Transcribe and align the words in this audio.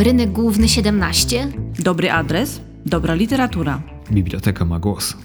Rynek 0.00 0.32
Główny 0.32 0.68
17. 0.68 1.48
Dobry 1.78 2.10
adres, 2.12 2.60
dobra 2.86 3.14
literatura. 3.14 3.82
Biblioteka 4.10 4.64
ma 4.64 4.78
głos. 4.78 5.16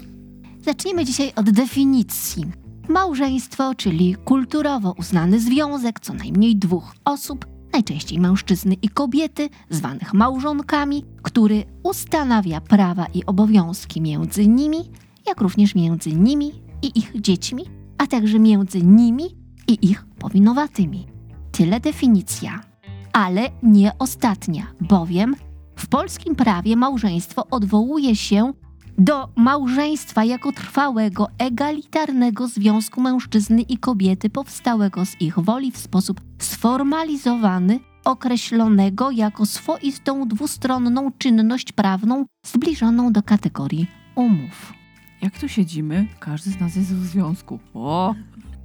Zacznijmy 0.61 1.05
dzisiaj 1.05 1.31
od 1.35 1.49
definicji. 1.49 2.45
Małżeństwo, 2.89 3.75
czyli 3.75 4.15
kulturowo 4.15 4.95
uznany 4.97 5.39
związek 5.39 5.99
co 5.99 6.13
najmniej 6.13 6.55
dwóch 6.55 6.95
osób, 7.05 7.45
najczęściej 7.73 8.19
mężczyzny 8.19 8.75
i 8.81 8.89
kobiety, 8.89 9.49
zwanych 9.69 10.13
małżonkami, 10.13 11.05
który 11.21 11.63
ustanawia 11.83 12.61
prawa 12.61 13.05
i 13.13 13.25
obowiązki 13.25 14.01
między 14.01 14.47
nimi, 14.47 14.91
jak 15.27 15.41
również 15.41 15.75
między 15.75 16.11
nimi 16.11 16.51
i 16.81 16.99
ich 16.99 17.21
dziećmi, 17.21 17.63
a 17.97 18.07
także 18.07 18.39
między 18.39 18.81
nimi 18.81 19.25
i 19.67 19.89
ich 19.89 20.05
powinowatymi. 20.19 21.07
Tyle 21.51 21.79
definicja. 21.79 22.74
Ale 23.15 23.49
nie 23.63 23.91
ostatnia, 23.99 24.67
bowiem 24.81 25.35
w 25.75 25.87
polskim 25.87 26.35
prawie 26.35 26.75
małżeństwo 26.75 27.47
odwołuje 27.51 28.15
się 28.15 28.53
do 28.97 29.29
małżeństwa 29.35 30.23
jako 30.23 30.51
trwałego, 30.51 31.27
egalitarnego 31.37 32.47
związku 32.47 33.01
mężczyzny 33.01 33.61
i 33.61 33.77
kobiety 33.77 34.29
powstałego 34.29 35.05
z 35.05 35.21
ich 35.21 35.39
woli 35.39 35.71
w 35.71 35.77
sposób 35.77 36.21
sformalizowany, 36.39 37.79
określonego 38.05 39.11
jako 39.11 39.45
swoistą 39.45 40.27
dwustronną 40.27 41.11
czynność 41.17 41.71
prawną 41.71 42.25
zbliżoną 42.45 43.11
do 43.13 43.23
kategorii 43.23 43.87
umów. 44.15 44.73
Jak 45.21 45.39
tu 45.39 45.47
siedzimy, 45.49 46.07
każdy 46.19 46.51
z 46.51 46.59
nas 46.59 46.75
jest 46.75 46.93
w 46.95 47.05
związku. 47.05 47.59
O, 47.73 48.15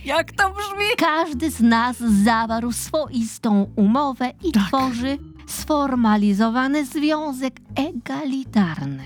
jak 0.05 0.33
to 0.33 0.51
brzmi? 0.51 0.85
Każdy 0.99 1.51
z 1.51 1.61
nas 1.61 1.97
zawarł 1.99 2.73
swoistą 2.73 3.67
umowę 3.77 4.33
i 4.45 4.53
Tak. 4.53 4.63
tworzy 4.69 5.19
sformalizowany 5.47 6.87
związek 6.87 7.61
egalitarny. 7.75 9.05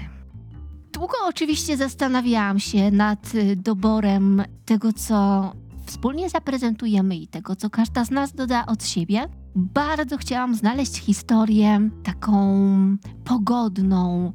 Długo 0.92 1.14
oczywiście 1.26 1.76
zastanawiałam 1.76 2.58
się 2.60 2.90
nad 2.90 3.34
y, 3.34 3.56
doborem 3.56 4.42
tego, 4.64 4.92
co 4.92 5.52
wspólnie 5.86 6.30
zaprezentujemy 6.30 7.16
i 7.16 7.26
tego, 7.26 7.56
co 7.56 7.70
każda 7.70 8.04
z 8.04 8.10
nas 8.10 8.32
doda 8.32 8.66
od 8.66 8.84
siebie. 8.86 9.28
Bardzo 9.56 10.16
chciałam 10.16 10.54
znaleźć 10.54 10.96
historię 10.98 11.90
taką 12.04 12.36
pogodną, 13.24 14.32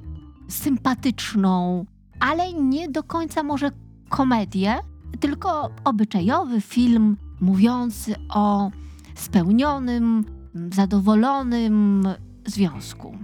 sympatyczną, 0.47 1.85
ale 2.19 2.53
nie 2.53 2.89
do 2.89 3.03
końca 3.03 3.43
może 3.43 3.71
komedię, 4.09 4.79
tylko 5.19 5.69
obyczajowy 5.83 6.61
film 6.61 7.17
mówiący 7.41 8.15
o 8.29 8.71
spełnionym, 9.15 10.25
zadowolonym 10.73 12.07
związku. 12.45 13.15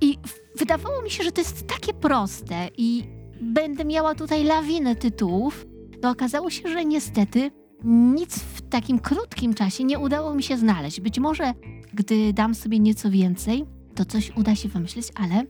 I 0.00 0.18
wydawało 0.58 1.02
mi 1.02 1.10
się, 1.10 1.24
że 1.24 1.32
to 1.32 1.40
jest 1.40 1.66
takie 1.66 1.94
proste 1.94 2.68
i 2.76 3.04
będę 3.40 3.84
miała 3.84 4.14
tutaj 4.14 4.44
lawinę 4.44 4.96
tytułów. 4.96 5.66
No 6.02 6.10
okazało 6.10 6.50
się, 6.50 6.68
że 6.68 6.84
niestety 6.84 7.50
nic 7.84 8.38
w 8.38 8.62
takim 8.62 8.98
krótkim 8.98 9.54
czasie 9.54 9.84
nie 9.84 9.98
udało 9.98 10.34
mi 10.34 10.42
się 10.42 10.56
znaleźć. 10.56 11.00
Być 11.00 11.18
może, 11.18 11.54
gdy 11.94 12.32
dam 12.32 12.54
sobie 12.54 12.78
nieco 12.78 13.10
więcej, 13.10 13.64
to 13.94 14.04
coś 14.04 14.32
uda 14.36 14.54
się 14.54 14.68
wymyślić, 14.68 15.06
ale 15.14 15.44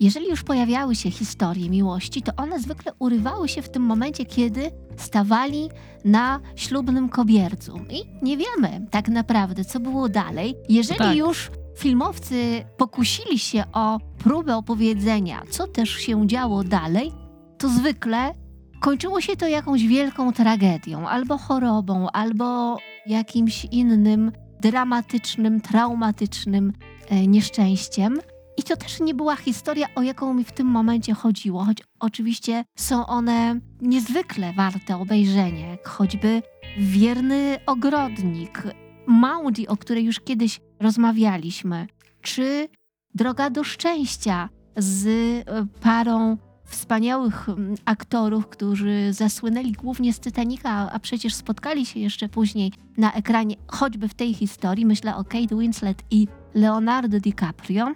jeżeli 0.00 0.28
już 0.28 0.42
pojawiały 0.42 0.94
się 0.94 1.10
historie 1.10 1.70
miłości, 1.70 2.22
to 2.22 2.32
one 2.36 2.60
zwykle 2.60 2.92
urywały 2.98 3.48
się 3.48 3.62
w 3.62 3.68
tym 3.68 3.82
momencie, 3.82 4.24
kiedy 4.24 4.70
stawali 4.96 5.68
na 6.04 6.40
ślubnym 6.56 7.08
kobiercu. 7.08 7.80
I 7.90 8.24
nie 8.24 8.36
wiemy 8.36 8.86
tak 8.90 9.08
naprawdę, 9.08 9.64
co 9.64 9.80
było 9.80 10.08
dalej. 10.08 10.54
Jeżeli 10.68 10.98
Tak. 10.98 11.16
już 11.16 11.50
filmowcy 11.78 12.64
pokusili 12.76 13.38
się 13.38 13.64
o 13.72 13.98
próbę 14.18 14.56
opowiedzenia, 14.56 15.42
co 15.50 15.66
też 15.66 15.90
się 15.90 16.26
działo 16.26 16.64
dalej, 16.64 17.12
to 17.58 17.68
zwykle 17.68 18.34
kończyło 18.80 19.20
się 19.20 19.36
to 19.36 19.48
jakąś 19.48 19.86
wielką 19.86 20.32
tragedią, 20.32 21.08
albo 21.08 21.38
chorobą, 21.38 22.10
albo 22.10 22.78
jakimś 23.06 23.64
innym 23.64 24.32
dramatycznym, 24.60 25.60
traumatycznym 25.60 26.72
e, 27.08 27.26
nieszczęściem. 27.26 28.18
I 28.56 28.62
to 28.62 28.76
też 28.76 29.00
nie 29.00 29.14
była 29.14 29.36
historia, 29.36 29.86
o 29.94 30.02
jaką 30.02 30.34
mi 30.34 30.44
w 30.44 30.52
tym 30.52 30.66
momencie 30.66 31.14
chodziło, 31.14 31.64
choć 31.64 31.78
oczywiście 32.00 32.64
są 32.76 33.06
one 33.06 33.60
niezwykle 33.80 34.52
warte 34.52 34.96
obejrzenia, 34.96 35.70
jak 35.70 35.88
choćby 35.88 36.42
Wierny 36.78 37.58
Ogrodnik, 37.66 38.62
Maudie, 39.06 39.68
o 39.68 39.76
której 39.76 40.04
już 40.04 40.20
kiedyś 40.20 40.60
rozmawialiśmy, 40.80 41.86
czy 42.22 42.68
Droga 43.14 43.50
do 43.50 43.64
Szczęścia 43.64 44.48
z 44.76 45.06
e, 45.06 45.66
parą 45.80 46.36
wspaniałych 46.64 47.46
aktorów, 47.84 48.46
którzy 48.46 49.12
zasłynęli 49.12 49.72
głównie 49.72 50.12
z 50.12 50.20
Titanica, 50.20 50.92
a 50.92 50.98
przecież 50.98 51.34
spotkali 51.34 51.86
się 51.86 52.00
jeszcze 52.00 52.28
później 52.28 52.72
na 52.96 53.12
ekranie, 53.12 53.56
choćby 53.66 54.08
w 54.08 54.14
tej 54.14 54.34
historii, 54.34 54.86
myślę 54.86 55.16
o 55.16 55.24
Kate 55.24 55.56
Winslet 55.56 56.02
i 56.10 56.28
Leonardo 56.54 57.20
DiCaprio. 57.20 57.94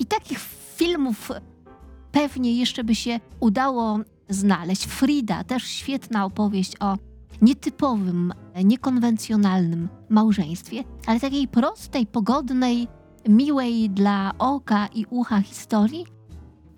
I 0.00 0.06
takich 0.06 0.38
filmów 0.76 1.32
pewnie 2.12 2.56
jeszcze 2.56 2.84
by 2.84 2.94
się 2.94 3.20
udało 3.40 3.98
znaleźć. 4.28 4.86
Frida, 4.86 5.44
też 5.44 5.64
świetna 5.64 6.24
opowieść 6.24 6.72
o 6.80 6.96
nietypowym, 7.42 8.32
niekonwencjonalnym 8.64 9.88
małżeństwie, 10.08 10.84
ale 11.06 11.20
takiej 11.20 11.48
prostej, 11.48 12.06
pogodnej, 12.06 12.88
miłej 13.28 13.90
dla 13.90 14.32
oka 14.38 14.86
i 14.86 15.06
ucha 15.10 15.40
historii 15.40 16.06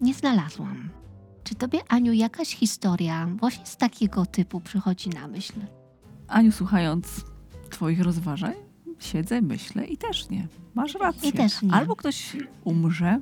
nie 0.01 0.15
znalazłam. 0.15 0.91
Czy 1.45 1.55
tobie, 1.55 1.81
Aniu, 1.89 2.13
jakaś 2.13 2.57
historia 2.57 3.29
właśnie 3.41 3.67
z 3.67 3.77
takiego 3.77 4.27
typu 4.27 4.61
przychodzi 4.61 5.11
na 5.11 5.29
myśl? 5.29 5.55
Aniu, 6.29 6.53
słuchając 6.53 7.07
twoich 7.71 8.01
rozważań, 8.01 8.55
siedzę, 9.05 9.43
myślę 9.43 9.85
i 9.85 9.97
też 9.97 10.31
nie. 10.31 10.49
Masz 10.75 10.95
rację. 10.95 11.29
I 11.29 11.33
też 11.33 11.63
nie. 11.63 11.73
Albo 11.73 11.97
ktoś 11.97 12.37
umrze, 12.65 13.21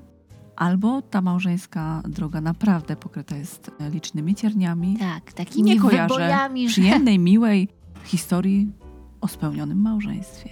albo 0.56 1.02
ta 1.02 1.20
małżeńska 1.20 2.02
droga 2.08 2.40
naprawdę 2.40 2.96
pokryta 2.96 3.36
jest 3.36 3.70
licznymi 3.92 4.34
cierniami. 4.34 4.96
Tak, 4.98 5.32
takimi 5.32 5.70
Nie 5.70 5.80
kojarzę 5.80 6.14
wybojami, 6.14 6.68
że... 6.68 6.72
Przyjemnej, 6.72 7.18
miłej 7.18 7.68
historii 8.04 8.72
o 9.20 9.28
spełnionym 9.28 9.80
małżeństwie. 9.80 10.50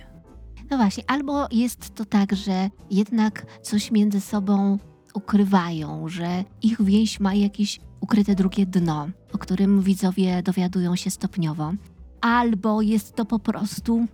No 0.70 0.76
właśnie, 0.76 1.04
albo 1.06 1.46
jest 1.50 1.94
to 1.94 2.04
tak, 2.04 2.36
że 2.36 2.70
jednak 2.90 3.46
coś 3.62 3.90
między 3.90 4.20
sobą 4.20 4.78
ukrywają, 5.14 6.08
że 6.08 6.44
ich 6.62 6.82
więź 6.82 7.20
ma 7.20 7.34
jakieś 7.34 7.80
ukryte 8.00 8.34
drugie 8.34 8.66
dno, 8.66 9.08
o 9.32 9.38
którym 9.38 9.82
widzowie 9.82 10.42
dowiadują 10.42 10.96
się 10.96 11.10
stopniowo. 11.10 11.72
Albo 12.20 12.82
jest 12.82 13.14
to 13.14 13.24
po 13.24 13.38
prostu 13.38 14.06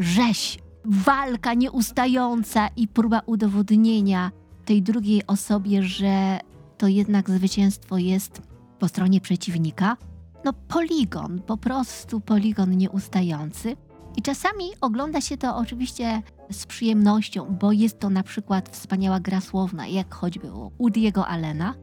rzeź, 0.00 0.58
walka 0.84 1.54
nieustająca 1.54 2.68
i 2.76 2.88
próba 2.88 3.20
udowodnienia 3.26 4.30
tej 4.64 4.82
drugiej 4.82 5.26
osobie, 5.26 5.82
że 5.82 6.40
to 6.78 6.88
jednak 6.88 7.30
zwycięstwo 7.30 7.98
jest 7.98 8.42
po 8.78 8.88
stronie 8.88 9.20
przeciwnika. 9.20 9.96
No 10.44 10.52
poligon, 10.52 11.42
po 11.46 11.56
prostu 11.56 12.20
poligon 12.20 12.76
nieustający. 12.76 13.76
I 14.16 14.22
czasami 14.22 14.64
ogląda 14.80 15.20
się 15.20 15.36
to 15.36 15.56
oczywiście 15.56 16.22
z 16.50 16.66
przyjemnością, 16.66 17.56
bo 17.60 17.72
jest 17.72 17.98
to 17.98 18.10
na 18.10 18.22
przykład 18.22 18.68
wspaniała 18.68 19.20
gra 19.20 19.40
słowna, 19.40 19.86
jak 19.86 20.14
choćby 20.14 20.52
u 20.52 20.70
Woody'ego 20.80 21.24
Allena, 21.26 21.74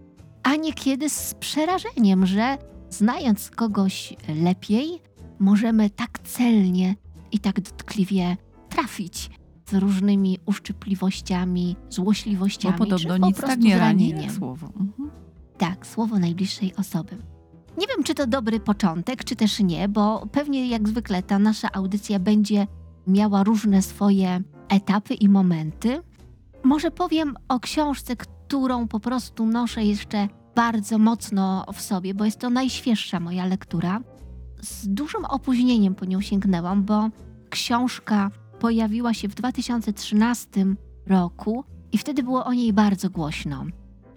a 0.43 0.55
niekiedy 0.55 1.09
z 1.09 1.33
przerażeniem, 1.33 2.25
że 2.25 2.57
znając 2.89 3.49
kogoś 3.49 4.13
lepiej, 4.43 5.01
możemy 5.39 5.89
tak 5.89 6.19
celnie 6.19 6.95
i 7.31 7.39
tak 7.39 7.61
dotkliwie 7.61 8.37
trafić 8.69 9.29
z 9.69 9.73
różnymi 9.73 10.39
uszczypliwościami, 10.45 11.75
Bo 11.83 11.91
złośliwościami, 11.91 12.73
czy 12.73 12.79
podobno 12.79 13.19
po 13.19 13.27
nic 13.27 13.41
tak 13.41 13.59
nie 13.59 13.79
rani 13.79 14.29
słowo. 14.29 14.67
Mhm. 14.67 15.11
Tak, 15.57 15.87
słowo 15.87 16.19
najbliższej 16.19 16.75
osoby. 16.75 17.17
Nie 17.77 17.87
wiem, 17.87 18.03
czy 18.03 18.15
to 18.15 18.27
dobry 18.27 18.59
początek, 18.59 19.23
czy 19.23 19.35
też 19.35 19.59
nie, 19.59 19.89
bo 19.89 20.27
pewnie 20.31 20.67
jak 20.67 20.89
zwykle 20.89 21.23
ta 21.23 21.39
nasza 21.39 21.71
audycja 21.71 22.19
będzie 22.19 22.67
miała 23.07 23.43
różne 23.43 23.81
swoje 23.81 24.41
etapy 24.69 25.13
i 25.13 25.29
momenty. 25.29 26.01
Może 26.63 26.91
powiem 26.91 27.35
o 27.47 27.59
książce, 27.59 28.15
którą 28.15 28.87
po 28.87 28.99
prostu 28.99 29.45
noszę 29.45 29.83
jeszcze 29.83 30.27
bardzo 30.55 30.97
mocno 30.97 31.65
w 31.73 31.81
sobie, 31.81 32.13
bo 32.13 32.25
jest 32.25 32.39
to 32.39 32.49
najświeższa 32.49 33.19
moja 33.19 33.45
lektura. 33.45 34.01
Z 34.61 34.87
dużym 34.87 35.25
opóźnieniem 35.25 35.95
po 35.95 36.05
nią 36.05 36.21
sięgnęłam, 36.21 36.83
bo 36.83 37.09
książka 37.49 38.31
pojawiła 38.59 39.13
się 39.13 39.27
w 39.27 39.35
2013 39.35 40.65
roku 41.07 41.63
i 41.91 41.97
wtedy 41.97 42.23
było 42.23 42.45
o 42.45 42.53
niej 42.53 42.73
bardzo 42.73 43.09
głośno. 43.09 43.65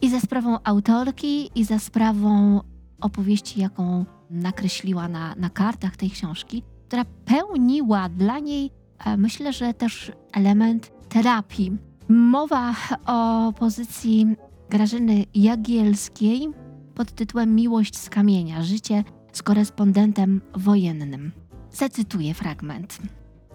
I 0.02 0.10
za 0.10 0.20
sprawą 0.20 0.58
autorki, 0.64 1.50
i 1.54 1.64
za 1.64 1.78
sprawą 1.78 2.60
opowieści, 3.00 3.60
jaką 3.60 4.04
nakreśliła 4.30 5.08
na, 5.08 5.34
na 5.34 5.50
kartach 5.50 5.96
tej 5.96 6.10
książki, 6.10 6.62
która 6.86 7.04
pełniła 7.24 8.08
dla 8.08 8.38
niej, 8.38 8.70
e, 8.98 9.16
myślę, 9.16 9.52
że 9.52 9.74
też 9.74 10.12
element 10.32 10.92
terapii 11.08 11.78
Mowa 12.08 12.74
o 13.06 13.52
pozycji 13.52 14.26
Grażyny 14.70 15.24
Jagielskiej 15.34 16.48
pod 16.94 17.12
tytułem 17.12 17.54
Miłość 17.54 17.98
z 17.98 18.10
kamienia 18.10 18.62
życie 18.62 19.04
z 19.32 19.42
korespondentem 19.42 20.40
wojennym. 20.54 21.32
Zacytuję 21.70 22.34
fragment. 22.34 22.98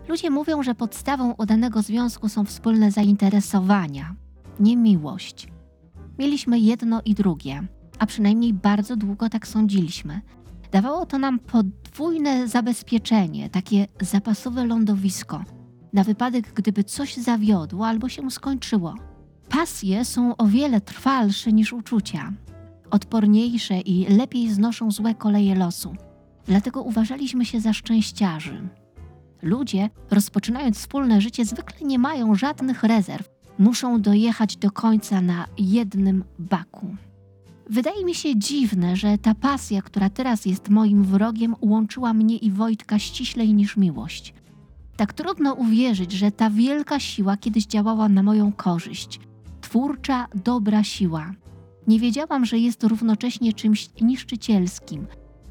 Ludzie 0.07 0.29
mówią, 0.29 0.63
że 0.63 0.75
podstawą 0.75 1.33
udanego 1.33 1.81
związku 1.81 2.29
są 2.29 2.45
wspólne 2.45 2.91
zainteresowania, 2.91 4.15
nie 4.59 4.77
miłość. 4.77 5.47
Mieliśmy 6.19 6.59
jedno 6.59 7.01
i 7.05 7.13
drugie, 7.13 7.67
a 7.99 8.05
przynajmniej 8.05 8.53
bardzo 8.53 8.95
długo 8.95 9.29
tak 9.29 9.47
sądziliśmy. 9.47 10.21
Dawało 10.71 11.05
to 11.05 11.19
nam 11.19 11.39
podwójne 11.39 12.47
zabezpieczenie, 12.47 13.49
takie 13.49 13.87
zapasowe 14.01 14.65
lądowisko, 14.65 15.43
na 15.93 16.03
wypadek, 16.03 16.53
gdyby 16.53 16.83
coś 16.83 17.15
zawiodło 17.15 17.87
albo 17.87 18.09
się 18.09 18.31
skończyło. 18.31 18.95
Pasje 19.49 20.05
są 20.05 20.37
o 20.37 20.47
wiele 20.47 20.81
trwalsze 20.81 21.53
niż 21.53 21.73
uczucia, 21.73 22.33
odporniejsze 22.91 23.79
i 23.79 24.15
lepiej 24.15 24.49
znoszą 24.49 24.91
złe 24.91 25.15
koleje 25.15 25.55
losu. 25.55 25.95
Dlatego 26.47 26.81
uważaliśmy 26.81 27.45
się 27.45 27.61
za 27.61 27.73
szczęściarzy. 27.73 28.69
Ludzie, 29.41 29.89
rozpoczynając 30.11 30.77
wspólne 30.77 31.21
życie, 31.21 31.45
zwykle 31.45 31.87
nie 31.87 31.99
mają 31.99 32.35
żadnych 32.35 32.83
rezerw. 32.83 33.29
Muszą 33.59 34.01
dojechać 34.01 34.57
do 34.57 34.71
końca 34.71 35.21
na 35.21 35.45
jednym 35.57 36.23
baku. 36.39 36.95
Wydaje 37.69 38.05
mi 38.05 38.15
się 38.15 38.39
dziwne, 38.39 38.95
że 38.95 39.17
ta 39.17 39.35
pasja, 39.35 39.81
która 39.81 40.09
teraz 40.09 40.45
jest 40.45 40.69
moim 40.69 41.03
wrogiem, 41.03 41.55
łączyła 41.61 42.13
mnie 42.13 42.37
i 42.37 42.51
Wojtka 42.51 42.99
ściślej 42.99 43.53
niż 43.53 43.77
miłość. 43.77 44.33
Tak 44.97 45.13
trudno 45.13 45.53
uwierzyć, 45.53 46.11
że 46.11 46.31
ta 46.31 46.49
wielka 46.49 46.99
siła 46.99 47.37
kiedyś 47.37 47.65
działała 47.65 48.09
na 48.09 48.23
moją 48.23 48.51
korzyść. 48.51 49.19
Twórcza, 49.61 50.27
dobra 50.35 50.83
siła. 50.83 51.31
Nie 51.87 51.99
wiedziałam, 51.99 52.45
że 52.45 52.57
jest 52.57 52.83
równocześnie 52.83 53.53
czymś 53.53 53.89
niszczycielskim, 54.01 55.07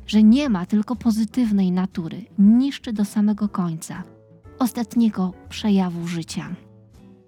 że 0.06 0.22
nie 0.22 0.48
ma 0.48 0.66
tylko 0.66 0.96
pozytywnej 0.96 1.72
natury, 1.72 2.24
niszczy 2.38 2.92
do 2.92 3.04
samego 3.04 3.48
końca, 3.48 4.02
ostatniego 4.58 5.32
przejawu 5.48 6.06
życia. 6.06 6.54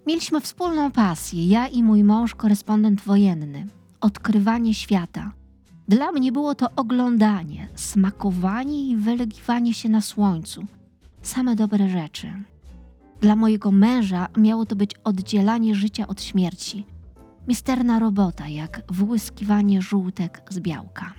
Mieliśmy 0.07 0.41
wspólną 0.41 0.91
pasję, 0.91 1.47
ja 1.47 1.69
i 1.69 1.83
mój 1.83 2.05
mąż, 2.05 2.35
korespondent 2.35 3.01
wojenny 3.01 3.67
odkrywanie 4.01 4.75
świata. 4.75 5.33
Dla 5.89 6.13
mnie 6.13 6.33
było 6.33 6.55
to 6.55 6.67
oglądanie, 6.77 7.69
smakowanie 7.75 8.89
i 8.89 8.97
wylegiwanie 8.97 9.75
się 9.75 9.89
na 9.89 10.01
słońcu. 10.01 10.65
Same 11.23 11.57
dobre 11.57 11.89
rzeczy. 11.89 12.33
Dla 13.21 13.37
mojego 13.37 13.73
męża 13.73 14.29
miało 14.37 14.67
to 14.67 14.77
być 14.77 14.91
oddzielanie 15.05 15.75
życia 15.75 16.07
od 16.07 16.23
śmierci. 16.23 16.85
Misterna 17.49 17.99
robota, 17.99 18.49
jak 18.49 18.83
wyłyskiwanie 18.91 19.83
żółtek 19.83 20.43
z 20.51 20.61
białka. 20.61 21.15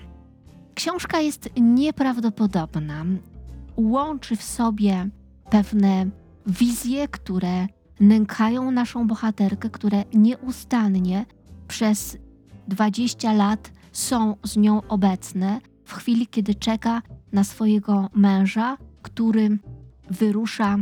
Książka 0.74 1.19
jest 1.19 1.50
nieprawdopodobna. 1.62 3.06
Łączy 3.77 4.35
w 4.35 4.44
sobie 4.44 5.09
pewne 5.50 6.09
wizje, 6.47 7.07
które 7.07 7.68
nękają 8.00 8.71
naszą 8.71 9.07
bohaterkę, 9.07 9.69
które 9.69 10.03
nieustannie 10.13 11.25
przez 11.68 12.18
20 12.68 13.33
lat 13.33 13.71
są 13.91 14.35
z 14.44 14.57
nią 14.57 14.81
obecne 14.88 15.62
w 15.85 15.94
chwili, 15.94 16.27
kiedy 16.27 16.56
czeka 16.56 17.01
na 17.31 17.44
swojego 17.44 18.09
męża, 18.13 18.77
który 19.01 19.59
wyrusza 20.09 20.77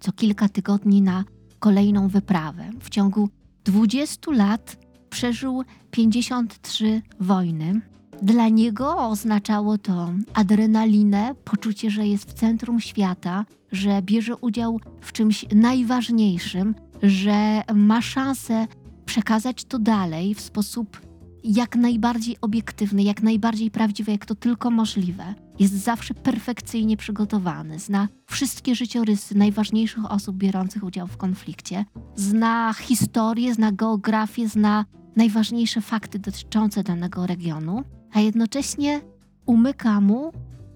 co 0.00 0.12
kilka 0.12 0.48
tygodni 0.48 1.02
na 1.02 1.24
kolejną 1.58 2.08
wyprawę. 2.08 2.70
W 2.80 2.90
ciągu 2.90 3.28
20 3.64 4.30
lat 4.30 4.83
przeżył 5.14 5.64
53 5.90 7.02
wojny. 7.20 7.80
Dla 8.22 8.48
niego 8.48 8.96
oznaczało 8.96 9.78
to 9.78 10.12
adrenalinę, 10.34 11.34
poczucie, 11.44 11.90
że 11.90 12.06
jest 12.06 12.30
w 12.30 12.32
centrum 12.32 12.80
świata, 12.80 13.44
że 13.72 14.02
bierze 14.02 14.36
udział 14.36 14.80
w 15.00 15.12
czymś 15.12 15.44
najważniejszym, 15.54 16.74
że 17.02 17.62
ma 17.74 18.02
szansę 18.02 18.66
przekazać 19.06 19.64
to 19.64 19.78
dalej 19.78 20.34
w 20.34 20.40
sposób 20.40 21.00
jak 21.44 21.76
najbardziej 21.76 22.36
obiektywny, 22.40 23.02
jak 23.02 23.22
najbardziej 23.22 23.70
prawdziwy, 23.70 24.12
jak 24.12 24.26
to 24.26 24.34
tylko 24.34 24.70
możliwe. 24.70 25.34
Jest 25.58 25.74
zawsze 25.74 26.14
perfekcyjnie 26.14 26.96
przygotowany, 26.96 27.78
zna 27.78 28.08
wszystkie 28.26 28.74
życiorysy 28.74 29.34
najważniejszych 29.34 30.12
osób 30.12 30.36
biorących 30.36 30.84
udział 30.84 31.06
w 31.06 31.16
konflikcie, 31.16 31.84
zna 32.16 32.72
historię, 32.72 33.54
zna 33.54 33.72
geografię, 33.72 34.48
zna 34.48 34.84
najważniejsze 35.16 35.80
fakty 35.80 36.18
dotyczące 36.18 36.82
danego 36.82 37.26
regionu, 37.26 37.84
a 38.12 38.20
jednocześnie 38.20 39.00
umyka 39.46 40.00
mu 40.00 40.32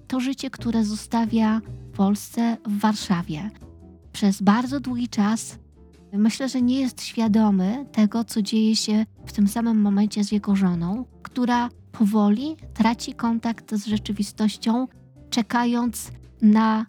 to 0.06 0.20
życie, 0.20 0.50
które 0.50 0.84
zostawia 0.84 1.60
w 1.92 1.96
Polsce, 1.96 2.56
w 2.66 2.78
Warszawie. 2.78 3.50
Przez 4.12 4.42
bardzo 4.42 4.80
długi 4.80 5.08
czas 5.08 5.58
Myślę, 6.12 6.48
że 6.48 6.62
nie 6.62 6.80
jest 6.80 7.02
świadomy 7.02 7.86
tego, 7.92 8.24
co 8.24 8.42
dzieje 8.42 8.76
się 8.76 9.06
w 9.26 9.32
tym 9.32 9.48
samym 9.48 9.80
momencie 9.80 10.24
z 10.24 10.32
jego 10.32 10.56
żoną, 10.56 11.04
która 11.22 11.68
powoli 11.92 12.56
traci 12.74 13.14
kontakt 13.14 13.74
z 13.74 13.86
rzeczywistością, 13.86 14.88
czekając 15.30 16.10
na 16.42 16.86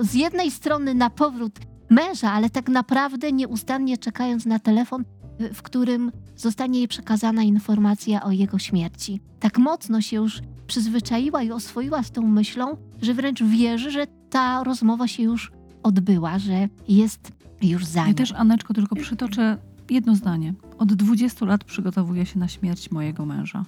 z 0.00 0.14
jednej 0.14 0.50
strony 0.50 0.94
na 0.94 1.10
powrót 1.10 1.58
męża, 1.90 2.32
ale 2.32 2.50
tak 2.50 2.68
naprawdę 2.68 3.32
nieustannie 3.32 3.98
czekając 3.98 4.46
na 4.46 4.58
telefon, 4.58 5.04
w 5.54 5.62
którym 5.62 6.12
zostanie 6.36 6.78
jej 6.78 6.88
przekazana 6.88 7.42
informacja 7.42 8.22
o 8.22 8.30
jego 8.30 8.58
śmierci. 8.58 9.20
Tak 9.40 9.58
mocno 9.58 10.00
się 10.00 10.16
już 10.16 10.40
przyzwyczaiła 10.66 11.42
i 11.42 11.50
oswoiła 11.50 12.02
z 12.02 12.10
tą 12.10 12.22
myślą, 12.22 12.76
że 13.02 13.14
wręcz 13.14 13.42
wierzy, 13.42 13.90
że 13.90 14.06
ta 14.30 14.64
rozmowa 14.64 15.08
się 15.08 15.22
już 15.22 15.52
odbyła, 15.82 16.38
że 16.38 16.68
jest 16.88 17.32
już 17.62 17.84
za 17.86 18.00
Ja 18.00 18.06
nią. 18.06 18.14
też, 18.14 18.32
Aneczko, 18.32 18.74
tylko 18.74 18.96
przytoczę 18.96 19.58
jedno 19.90 20.16
zdanie. 20.16 20.54
Od 20.78 20.94
20 20.94 21.46
lat 21.46 21.64
przygotowuję 21.64 22.26
się 22.26 22.38
na 22.38 22.48
śmierć 22.48 22.90
mojego 22.90 23.26
męża. 23.26 23.64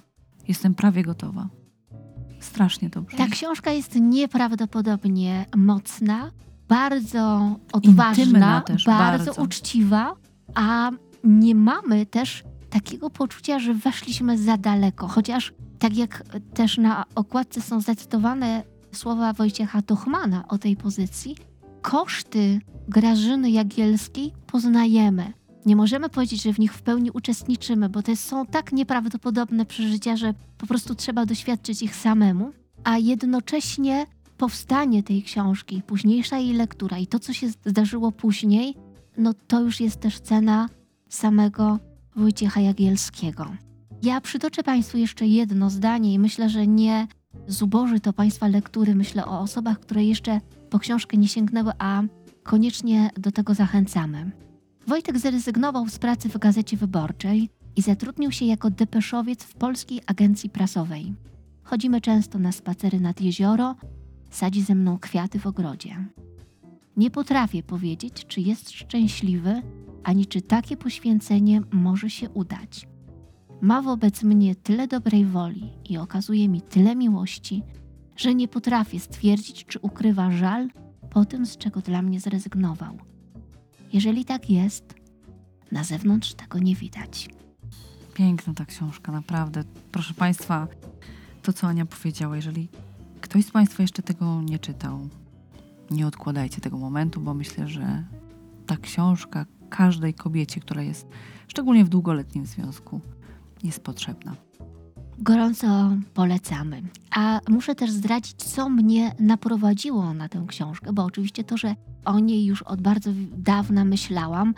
Jestem 0.47 0.75
prawie 0.75 1.03
gotowa. 1.03 1.49
Strasznie 2.39 2.89
dobrze. 2.89 3.17
Ta 3.17 3.27
książka 3.27 3.71
jest 3.71 3.95
nieprawdopodobnie 3.95 5.45
mocna, 5.55 6.31
bardzo 6.67 7.55
odważna, 7.73 8.61
też, 8.61 8.85
bardzo, 8.85 9.25
bardzo. 9.25 9.43
uczciwa, 9.43 10.15
a 10.55 10.91
nie 11.23 11.55
mamy 11.55 12.05
też 12.05 12.43
takiego 12.69 13.09
poczucia, 13.09 13.59
że 13.59 13.73
weszliśmy 13.73 14.37
za 14.37 14.57
daleko. 14.57 15.07
Chociaż 15.07 15.53
tak 15.79 15.97
jak 15.97 16.23
też 16.53 16.77
na 16.77 17.05
okładce 17.15 17.61
są 17.61 17.81
zacytowane 17.81 18.63
słowa 18.91 19.33
Wojciecha 19.33 19.81
Tuchmana 19.81 20.47
o 20.47 20.57
tej 20.57 20.75
pozycji, 20.75 21.35
koszty 21.81 22.59
Grażyny 22.87 23.51
Jagielskiej 23.51 24.33
poznajemy. 24.47 25.33
Nie 25.65 25.75
możemy 25.75 26.09
powiedzieć, 26.09 26.43
że 26.43 26.53
w 26.53 26.59
nich 26.59 26.73
w 26.73 26.81
pełni 26.81 27.11
uczestniczymy, 27.11 27.89
bo 27.89 28.03
to 28.03 28.15
są 28.15 28.45
tak 28.45 28.73
nieprawdopodobne 28.73 29.65
przeżycia, 29.65 30.17
że 30.17 30.33
po 30.57 30.67
prostu 30.67 30.95
trzeba 30.95 31.25
doświadczyć 31.25 31.81
ich 31.81 31.95
samemu, 31.95 32.51
a 32.83 32.97
jednocześnie 32.97 34.05
powstanie 34.37 35.03
tej 35.03 35.23
książki, 35.23 35.81
późniejsza 35.87 36.37
jej 36.37 36.53
lektura 36.53 36.97
i 36.97 37.07
to, 37.07 37.19
co 37.19 37.33
się 37.33 37.49
zdarzyło 37.49 38.11
później, 38.11 38.75
no 39.17 39.33
to 39.47 39.61
już 39.61 39.79
jest 39.79 39.99
też 39.99 40.19
cena 40.19 40.69
samego 41.13 41.79
Wojciecha 42.15 42.61
Jagielskiego. 42.61 43.55
Ja 44.03 44.21
przytoczę 44.21 44.63
Państwu 44.63 44.97
jeszcze 44.97 45.27
jedno 45.27 45.69
zdanie 45.69 46.13
i 46.13 46.19
myślę, 46.19 46.49
że 46.49 46.67
nie 46.67 47.07
zuboży 47.47 47.99
to 47.99 48.13
Państwa 48.13 48.47
lektury. 48.47 48.95
Myślę 48.95 49.25
o 49.25 49.39
osobach, 49.39 49.79
które 49.79 50.03
jeszcze 50.03 50.41
po 50.69 50.79
książkę 50.79 51.17
nie 51.17 51.27
sięgnęły, 51.27 51.71
a 51.79 52.03
koniecznie 52.43 53.09
do 53.17 53.31
tego 53.31 53.53
zachęcamy. 53.53 54.31
Wojtek 54.87 55.19
zrezygnował 55.19 55.89
z 55.89 55.99
pracy 55.99 56.29
w 56.29 56.37
Gazecie 56.37 56.77
Wyborczej 56.77 57.49
i 57.75 57.81
zatrudnił 57.81 58.31
się 58.31 58.45
jako 58.45 58.69
depeszowiec 58.69 59.43
w 59.43 59.53
Polskiej 59.55 60.01
Agencji 60.05 60.49
Prasowej. 60.49 61.13
Chodzimy 61.63 62.01
często 62.01 62.39
na 62.39 62.51
spacery 62.51 62.99
nad 62.99 63.21
jezioro, 63.21 63.75
sadzi 64.29 64.61
ze 64.61 64.75
mną 64.75 64.99
kwiaty 64.99 65.39
w 65.39 65.47
ogrodzie. 65.47 66.05
Nie 66.97 67.11
potrafię 67.11 67.63
powiedzieć, 67.63 68.25
czy 68.27 68.41
jest 68.41 68.71
szczęśliwy, 68.71 69.61
ani 70.03 70.25
czy 70.25 70.41
takie 70.41 70.77
poświęcenie 70.77 71.61
może 71.71 72.09
się 72.09 72.29
udać. 72.29 72.87
Ma 73.61 73.81
wobec 73.81 74.23
mnie 74.23 74.55
tyle 74.55 74.87
dobrej 74.87 75.25
woli 75.25 75.69
i 75.89 75.97
okazuje 75.97 76.49
mi 76.49 76.61
tyle 76.61 76.95
miłości, 76.95 77.63
że 78.15 78.35
nie 78.35 78.47
potrafię 78.47 78.99
stwierdzić, 78.99 79.65
czy 79.65 79.79
ukrywa 79.79 80.31
żal 80.31 80.69
po 81.09 81.25
tym, 81.25 81.45
z 81.45 81.57
czego 81.57 81.81
dla 81.81 82.01
mnie 82.01 82.19
zrezygnował. 82.19 82.97
Jeżeli 83.93 84.25
tak 84.25 84.49
jest, 84.49 84.95
na 85.71 85.83
zewnątrz 85.83 86.33
tego 86.33 86.59
nie 86.59 86.75
widać. 86.75 87.29
Piękna 88.13 88.53
ta 88.53 88.65
książka, 88.65 89.11
naprawdę. 89.11 89.63
Proszę 89.91 90.13
Państwa, 90.13 90.67
to 91.43 91.53
co 91.53 91.67
Ania 91.67 91.85
powiedziała, 91.85 92.35
jeżeli 92.35 92.67
ktoś 93.21 93.45
z 93.45 93.51
Państwa 93.51 93.83
jeszcze 93.83 94.01
tego 94.03 94.41
nie 94.41 94.59
czytał, 94.59 95.09
nie 95.91 96.07
odkładajcie 96.07 96.61
tego 96.61 96.77
momentu, 96.77 97.21
bo 97.21 97.33
myślę, 97.33 97.67
że 97.67 98.03
ta 98.65 98.77
książka 98.77 99.45
każdej 99.77 100.13
kobiecie, 100.13 100.59
która 100.59 100.81
jest 100.81 101.07
szczególnie 101.47 101.85
w 101.85 101.89
długoletnim 101.89 102.45
związku, 102.45 103.01
jest 103.63 103.83
potrzebna. 103.83 104.35
Gorąco 105.19 105.97
polecamy. 106.13 106.81
A 107.15 107.39
muszę 107.49 107.75
też 107.75 107.91
zdradzić, 107.91 108.35
co 108.35 108.69
mnie 108.69 109.15
naprowadziło 109.19 110.13
na 110.13 110.29
tę 110.29 110.45
książkę, 110.47 110.93
bo 110.93 111.03
oczywiście 111.03 111.43
to, 111.43 111.57
że 111.57 111.75
o 112.05 112.19
niej 112.19 112.45
już 112.45 112.61
od 112.61 112.81
bardzo 112.81 113.09
dawna 113.37 113.85
myślałam, 113.85 114.53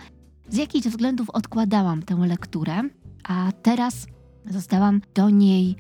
z 0.50 0.58
jakichś 0.58 0.88
względów 0.88 1.30
odkładałam 1.30 2.04
tę 2.04 2.16
lekturę, 2.16 2.82
a 3.24 3.52
teraz 3.62 4.08
zostałam 4.46 5.02
do 5.14 5.30
niej 5.30 5.76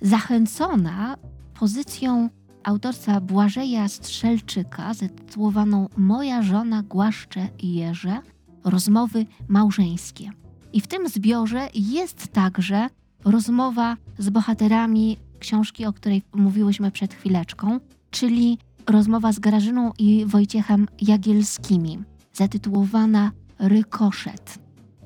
zachęcona 0.00 1.16
pozycją 1.60 2.28
autorstwa 2.64 3.20
Błażeja 3.20 3.88
Strzelczyka 3.88 4.94
zatytułowaną 4.94 5.88
Moja 5.96 6.42
żona 6.42 6.82
głaszcze 6.82 7.48
jeże 7.62 8.22
rozmowy 8.64 9.26
małżeńskie. 9.48 10.30
I 10.72 10.80
w 10.80 10.86
tym 10.86 11.08
zbiorze 11.08 11.68
jest 11.74 12.28
także 12.28 12.88
rozmowa 13.24 13.96
z 14.18 14.30
bohaterami 14.30 15.16
książki, 15.38 15.86
o 15.86 15.92
której 15.92 16.22
mówiłyśmy 16.34 16.90
przed 16.90 17.14
chwileczką, 17.14 17.80
czyli 18.10 18.58
rozmowa 18.86 19.32
z 19.32 19.38
Grażyną 19.38 19.92
i 19.98 20.26
Wojciechem 20.26 20.88
Jagielskimi, 21.00 21.98
zatytułowana 22.32 23.30
Rykoszet. 23.58 24.58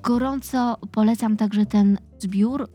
Gorąco 0.02 0.76
polecam 0.92 1.36
także 1.36 1.66
ten 1.66 1.98
zbiór, 2.18 2.68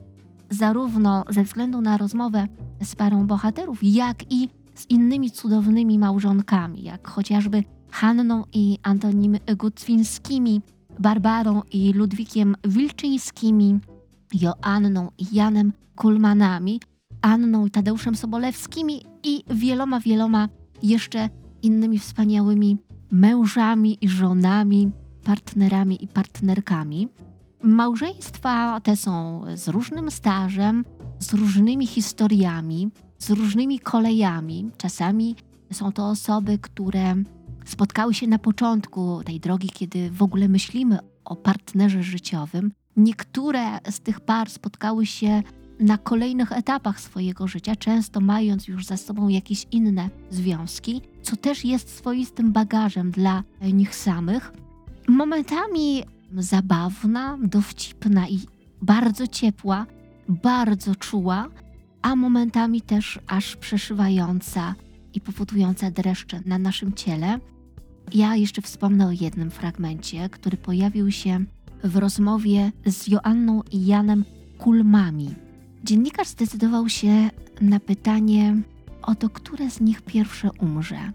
zarówno 0.50 1.24
ze 1.30 1.44
względu 1.44 1.82
na 1.82 1.98
rozmowę 1.98 2.48
z 2.84 2.96
parą 2.96 3.28
bohaterów, 3.28 3.80
jak 3.82 4.32
i 4.32 4.50
z 4.76 4.90
innymi 4.90 5.32
cudownymi 5.32 6.00
małżonkami, 6.00 6.84
jak 6.84 7.08
chociażby 7.08 7.64
Hanną 7.92 8.44
i 8.54 8.78
Antonim 8.84 9.38
Gutwińskimi, 9.58 10.62
Barbarą 11.00 11.62
i 11.72 11.94
Ludwikiem 11.94 12.56
Wilczyńskimi, 12.64 13.80
Joanną 14.34 15.10
i 15.18 15.36
Janem 15.36 15.74
Kulmanami, 15.96 16.80
Anną 17.22 17.66
i 17.66 17.72
Tadeuszem 17.72 18.16
Sobolewskimi 18.16 19.02
i 19.24 19.44
wieloma, 19.50 20.00
wieloma 20.00 20.50
jeszcze 20.84 21.30
innymi 21.62 22.00
wspaniałymi 22.00 22.78
mężami 23.12 23.98
i 24.02 24.10
żonami, 24.10 24.92
partnerami 25.24 26.04
i 26.04 26.08
partnerkami. 26.08 27.08
Małżeństwa 27.64 28.82
te 28.82 28.96
są 28.96 29.44
z 29.56 29.68
różnym 29.68 30.12
stażem, 30.12 30.86
z 31.20 31.34
różnymi 31.34 31.88
historiami, 31.88 32.90
z 33.18 33.30
różnymi 33.30 33.80
kolejami. 33.80 34.70
Czasami 34.78 35.36
są 35.72 35.92
to 35.92 36.10
osoby, 36.10 36.58
które 36.58 37.16
spotkały 37.72 38.14
się 38.14 38.28
na 38.28 38.40
początku 38.40 39.24
tej 39.24 39.40
drogi, 39.40 39.70
kiedy 39.70 40.12
w 40.12 40.24
ogóle 40.24 40.50
myślimy 40.50 41.00
o 41.26 41.36
partnerze 41.36 42.04
życiowym. 42.04 42.72
Niektóre 42.98 43.80
z 43.90 44.00
tych 44.00 44.20
par 44.20 44.50
spotkały 44.50 45.06
się 45.06 45.44
na 45.80 45.98
kolejnych 45.98 46.52
etapach 46.52 47.02
swojego 47.02 47.48
życia, 47.48 47.76
często 47.76 48.22
mając 48.22 48.68
już 48.68 48.86
za 48.86 48.98
sobą 48.98 49.28
jakieś 49.28 49.68
inne 49.72 50.10
związki, 50.30 51.02
co 51.22 51.36
też 51.36 51.66
jest 51.66 51.98
swoistym 51.98 52.52
bagażem 52.52 53.12
dla 53.12 53.44
nich 53.74 53.96
samych. 53.96 54.54
Momentami 55.08 56.04
zabawna, 56.38 57.38
dowcipna 57.42 58.28
i 58.30 58.40
bardzo 58.82 59.28
ciepła, 59.28 59.86
bardzo 60.30 60.96
czuła, 60.96 61.48
a 62.02 62.16
momentami 62.16 62.82
też 62.82 63.20
aż 63.28 63.56
przeszywająca 63.56 64.76
i 65.14 65.22
powodująca 65.22 65.92
dreszcze 65.92 66.42
na 66.46 66.58
naszym 66.58 66.94
ciele. 66.94 67.40
Ja 68.14 68.36
jeszcze 68.36 68.62
wspomnę 68.62 69.08
o 69.08 69.12
jednym 69.12 69.52
fragmencie, 69.52 70.30
który 70.30 70.58
pojawił 70.58 71.12
się 71.12 71.46
w 71.84 71.96
rozmowie 71.96 72.72
z 72.86 73.08
Joanną 73.08 73.62
i 73.72 73.86
Janem 73.86 74.26
Kulmami. 74.58 75.30
Dziennikarz 75.84 76.28
zdecydował 76.28 76.90
się 76.90 77.30
na 77.62 77.80
pytanie 77.80 78.62
o 79.02 79.16
to, 79.16 79.30
które 79.30 79.70
z 79.70 79.82
nich 79.82 80.02
pierwsze 80.02 80.50
umrze. 80.62 81.12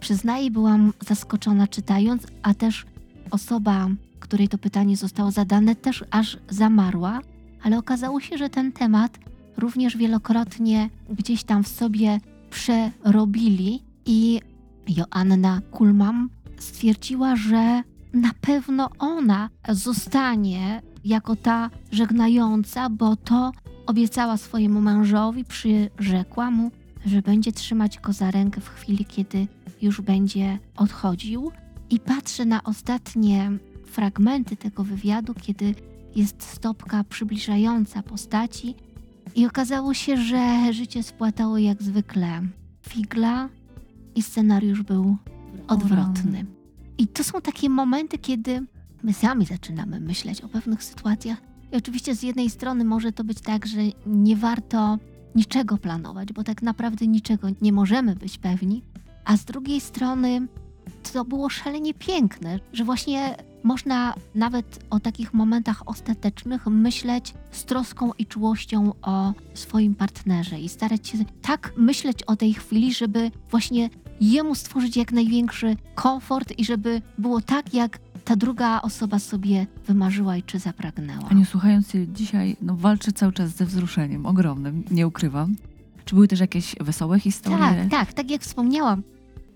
Przyznaję, 0.00 0.50
byłam 0.50 0.92
zaskoczona 1.06 1.68
czytając, 1.68 2.26
a 2.42 2.54
też 2.54 2.86
osoba, 3.30 3.88
której 4.20 4.48
to 4.48 4.58
pytanie 4.58 4.96
zostało 4.96 5.30
zadane, 5.30 5.74
też 5.74 6.04
aż 6.10 6.38
zamarła, 6.48 7.20
ale 7.62 7.78
okazało 7.78 8.20
się, 8.20 8.38
że 8.38 8.50
ten 8.50 8.72
temat 8.72 9.18
również 9.56 9.96
wielokrotnie 9.96 10.90
gdzieś 11.10 11.44
tam 11.44 11.64
w 11.64 11.68
sobie 11.68 12.20
przerobili 12.50 13.82
i 14.06 14.40
Joanna 14.96 15.60
Kulmam 15.70 16.30
stwierdziła, 16.58 17.36
że 17.36 17.82
na 18.12 18.30
pewno 18.40 18.90
ona 18.98 19.50
zostanie 19.68 20.82
jako 21.04 21.36
ta 21.36 21.70
żegnająca, 21.92 22.90
bo 22.90 23.16
to 23.16 23.52
obiecała 23.86 24.36
swojemu 24.36 24.80
mężowi, 24.80 25.44
przyrzekła 25.44 26.50
mu, 26.50 26.70
że 27.06 27.22
będzie 27.22 27.52
trzymać 27.52 27.98
go 27.98 28.12
za 28.12 28.30
rękę 28.30 28.60
w 28.60 28.68
chwili, 28.68 29.04
kiedy 29.04 29.46
już 29.82 30.00
będzie 30.00 30.58
odchodził. 30.76 31.52
I 31.90 32.00
patrzę 32.00 32.44
na 32.44 32.62
ostatnie 32.62 33.50
fragmenty 33.86 34.56
tego 34.56 34.84
wywiadu, 34.84 35.34
kiedy 35.34 35.74
jest 36.16 36.42
stopka 36.42 37.04
przybliżająca 37.04 38.02
postaci, 38.02 38.74
i 39.34 39.46
okazało 39.46 39.94
się, 39.94 40.16
że 40.16 40.72
życie 40.72 41.02
spłatało 41.02 41.58
jak 41.58 41.82
zwykle 41.82 42.42
figla 42.88 43.48
i 44.14 44.22
scenariusz 44.22 44.82
był 44.82 45.16
odwrotny. 45.68 46.46
I 46.98 47.06
to 47.06 47.24
są 47.24 47.40
takie 47.40 47.70
momenty, 47.70 48.18
kiedy 48.18 48.66
my 49.02 49.12
sami 49.12 49.46
zaczynamy 49.46 50.00
myśleć 50.00 50.40
o 50.40 50.48
pewnych 50.48 50.84
sytuacjach. 50.84 51.42
I 51.72 51.76
oczywiście 51.76 52.14
z 52.14 52.22
jednej 52.22 52.50
strony 52.50 52.84
może 52.84 53.12
to 53.12 53.24
być 53.24 53.40
tak, 53.40 53.66
że 53.66 53.80
nie 54.06 54.36
warto 54.36 54.98
niczego 55.34 55.78
planować, 55.78 56.32
bo 56.32 56.44
tak 56.44 56.62
naprawdę 56.62 57.06
niczego 57.06 57.48
nie 57.62 57.72
możemy 57.72 58.16
być 58.16 58.38
pewni, 58.38 58.82
a 59.24 59.36
z 59.36 59.44
drugiej 59.44 59.80
strony 59.80 60.48
to 61.12 61.24
było 61.24 61.48
szalenie 61.48 61.94
piękne, 61.94 62.58
że 62.72 62.84
właśnie 62.84 63.36
można 63.62 64.14
nawet 64.34 64.84
o 64.90 65.00
takich 65.00 65.34
momentach 65.34 65.88
ostatecznych 65.88 66.66
myśleć 66.66 67.34
z 67.50 67.64
troską 67.64 68.10
i 68.18 68.26
czułością 68.26 68.92
o 69.02 69.32
swoim 69.54 69.94
partnerze 69.94 70.60
i 70.60 70.68
starać 70.68 71.08
się 71.08 71.18
tak 71.42 71.72
myśleć 71.76 72.22
o 72.22 72.36
tej 72.36 72.54
chwili, 72.54 72.94
żeby 72.94 73.30
właśnie 73.50 73.90
jemu 74.20 74.54
stworzyć 74.54 74.96
jak 74.96 75.12
największy 75.12 75.76
komfort 75.94 76.52
i 76.58 76.64
żeby 76.64 77.02
było 77.18 77.40
tak, 77.40 77.74
jak 77.74 77.98
ta 78.24 78.36
druga 78.36 78.82
osoba 78.82 79.18
sobie 79.18 79.66
wymarzyła 79.86 80.36
i 80.36 80.42
czy 80.42 80.58
zapragnęła. 80.58 81.28
Aniu, 81.28 81.44
słuchając 81.44 81.92
cię 81.92 82.08
dzisiaj, 82.08 82.56
no 82.62 82.76
walczę 82.76 83.12
cały 83.12 83.32
czas 83.32 83.50
ze 83.50 83.66
wzruszeniem 83.66 84.26
ogromnym, 84.26 84.84
nie 84.90 85.06
ukrywam. 85.06 85.56
Czy 86.04 86.14
były 86.14 86.28
też 86.28 86.40
jakieś 86.40 86.76
wesołe 86.80 87.20
historie? 87.20 87.58
Tak, 87.58 87.90
tak, 87.90 88.12
tak 88.12 88.30
jak 88.30 88.42
wspomniałam, 88.42 89.02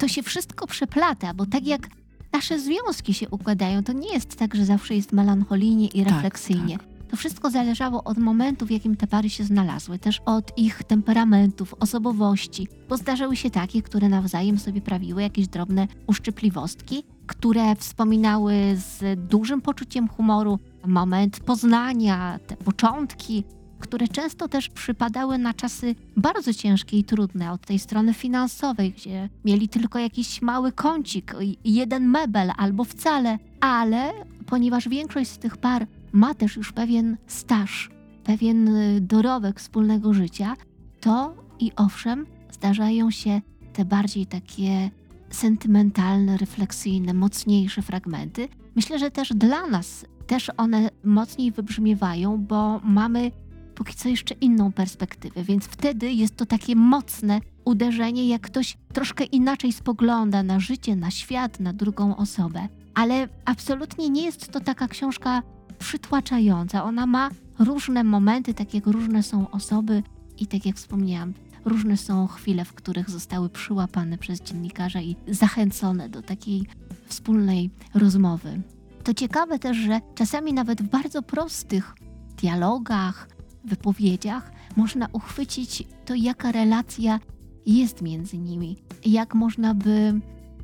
to 0.05 0.09
się 0.09 0.23
wszystko 0.23 0.67
przeplata, 0.67 1.35
bo 1.35 1.47
tak 1.47 1.67
jak 1.67 1.89
nasze 2.33 2.61
związki 2.61 3.15
się 3.15 3.29
układają, 3.29 3.83
to 3.85 3.93
nie 3.93 4.13
jest 4.13 4.37
tak, 4.37 4.55
że 4.55 4.65
zawsze 4.65 4.95
jest 4.95 5.13
melancholijnie 5.13 5.87
i 5.87 6.05
Tak, 6.05 6.13
refleksyjnie. 6.13 6.79
tak. 6.79 6.87
To 7.11 7.17
wszystko 7.17 7.51
zależało 7.51 8.05
od 8.05 8.19
momentu, 8.19 8.67
w 8.67 8.71
jakim 8.71 8.97
te 8.97 9.07
pary 9.07 9.31
się 9.31 9.45
znalazły, 9.45 9.99
też 9.99 10.21
od 10.27 10.59
ich 10.59 10.83
temperamentów, 10.85 11.75
osobowości, 11.81 12.69
bo 12.89 12.97
zdarzały 12.97 13.37
się 13.37 13.51
takie, 13.51 13.83
które 13.83 14.09
nawzajem 14.09 14.59
sobie 14.59 14.81
prawiły 14.81 15.23
jakieś 15.23 15.49
drobne 15.49 15.89
uszczypliwostki, 16.07 17.03
które 17.27 17.77
wspominały 17.77 18.55
z 18.77 19.21
dużym 19.29 19.61
poczuciem 19.61 20.09
humoru 20.09 20.59
moment 20.87 21.41
poznania, 21.41 22.39
te 22.47 22.57
początki, 22.57 23.45
które 23.85 24.09
często 24.09 24.49
też 24.49 24.69
przypadały 24.69 25.39
na 25.39 25.55
czasy 25.55 25.95
bardzo 26.17 26.55
ciężkie 26.55 26.99
i 26.99 27.05
trudne 27.05 27.53
od 27.53 27.67
tej 27.67 27.79
strony 27.79 28.15
finansowej, 28.15 28.93
gdzie 28.93 29.29
mieli 29.45 29.69
tylko 29.69 29.99
jakiś 29.99 30.43
mały 30.43 30.73
kącik, 30.73 31.35
jeden 31.65 32.09
mebel 32.09 32.53
albo 32.57 32.85
wcale, 32.85 33.39
ale 33.61 34.13
ponieważ 34.47 34.89
większość 34.89 35.31
z 35.31 35.39
tych 35.39 35.57
par 35.57 35.87
ma 36.13 36.35
też 36.35 36.57
już 36.57 36.73
pewien 36.73 37.17
staż, 37.27 37.91
pewien 38.25 38.69
y, 38.69 39.01
dorobek 39.01 39.61
wspólnego 39.61 40.15
życia, 40.15 40.57
to 41.01 41.35
i 41.61 41.73
owszem, 41.77 42.27
zdarzają 42.53 43.11
się 43.11 43.41
te 43.73 43.85
bardziej 43.85 44.27
takie 44.27 44.91
sentymentalne, 45.31 46.37
refleksyjne, 46.37 47.15
mocniejsze 47.15 47.83
fragmenty. 47.83 48.49
Myślę, 48.77 48.99
że 48.99 49.11
też 49.11 49.29
dla 49.29 49.67
nas 49.67 50.07
też 50.27 50.51
one 50.57 50.91
mocniej 51.05 51.53
wybrzmiewają, 51.53 52.39
bo 52.39 52.81
mamy 52.85 53.31
póki 53.75 53.95
co 53.95 54.09
jeszcze 54.09 54.35
inną 54.35 54.73
perspektywę, 54.73 55.45
więc 55.45 55.65
wtedy 55.65 56.13
jest 56.13 56.37
to 56.37 56.47
takie 56.47 56.77
mocne 56.77 57.41
uderzenie, 57.65 58.29
jak 58.29 58.43
ktoś 58.43 58.77
troszkę 58.93 59.25
inaczej 59.25 59.73
spogląda 59.73 60.43
na 60.43 60.61
życie, 60.61 60.97
na 60.97 61.11
świat, 61.11 61.61
na 61.61 61.73
drugą 61.73 62.17
osobę. 62.17 62.69
Ale 62.95 63.29
absolutnie 63.45 64.11
nie 64.11 64.25
jest 64.25 64.53
to 64.53 64.61
taka 64.61 64.89
książka 64.89 65.43
przytłaczająca. 65.79 66.85
Ona 66.85 67.07
ma 67.07 67.31
różne 67.59 68.05
momenty, 68.05 68.55
tak 68.55 68.75
jak 68.75 68.87
różne 68.87 69.23
są 69.23 69.51
osoby 69.51 70.03
i 70.39 70.47
tak 70.47 70.67
jak 70.67 70.77
wspomniałam, 70.77 71.33
różne 71.65 71.97
są 71.97 72.27
chwile, 72.27 72.65
w 72.65 72.73
których 72.73 73.11
zostały 73.11 73.49
przyłapane 73.49 74.19
przez 74.19 74.41
dziennikarza 74.43 75.01
i 75.01 75.17
zachęcone 75.29 76.09
do 76.09 76.23
takiej 76.23 76.67
wspólnej 77.07 77.71
rozmowy. 77.95 78.63
To 79.05 79.15
ciekawe 79.15 79.59
też, 79.59 79.77
że 79.77 80.01
czasami 80.15 80.53
nawet 80.53 80.83
w 80.83 80.89
bardzo 80.89 81.23
prostych 81.23 81.95
dialogach, 82.37 83.29
wypowiedziach 83.65 84.53
można 84.77 85.09
uchwycić 85.13 85.83
to, 86.05 86.15
jaka 86.15 86.53
relacja 86.53 87.21
jest 87.67 88.03
między 88.03 88.39
nimi, 88.39 88.77
jak 89.05 89.35
można 89.35 89.75
by 89.75 90.21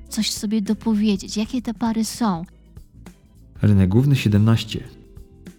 coś 0.09 0.31
sobie 0.31 0.63
dopowiedzieć, 0.63 1.37
jakie 1.37 1.63
te 1.63 1.75
pary 1.75 2.05
są. 2.05 2.45
Rynek 3.63 3.89
główny 3.89 4.17
17. 4.17 4.85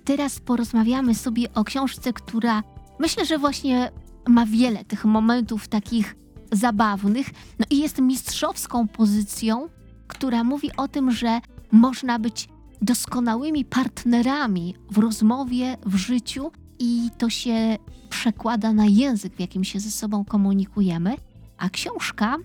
Teraz 0.05 0.39
porozmawiamy 0.39 1.15
sobie 1.15 1.53
o 1.53 1.63
książce, 1.63 2.13
która 2.13 2.63
myślę, 3.00 3.25
że 3.25 3.38
właśnie 3.38 3.91
ma 4.27 4.45
wiele 4.45 4.86
tych 4.86 5.05
momentów 5.05 5.67
takich 5.67 6.15
zabawnych, 6.51 7.29
no 7.60 7.65
i 7.69 7.77
jest 7.77 8.00
mistrzowską 8.01 8.88
pozycją, 8.88 9.69
która 10.07 10.43
mówi 10.43 10.69
o 10.77 10.88
tym, 10.88 11.12
że 11.12 11.39
można 11.71 12.19
być 12.19 12.50
doskonałymi 12.81 13.65
partnerami 13.65 14.75
w 14.91 14.98
rozmowie, 14.98 15.77
w 15.86 15.95
życiu 15.95 16.51
i 16.81 17.09
to 17.17 17.29
się 17.29 17.77
przekłada 18.09 18.73
na 18.73 18.85
język, 18.85 19.35
w 19.35 19.39
jakim 19.39 19.63
się 19.63 19.79
ze 19.79 19.91
sobą 19.91 20.25
komunikujemy. 20.25 21.15
A 21.57 21.69
książka 21.69 22.38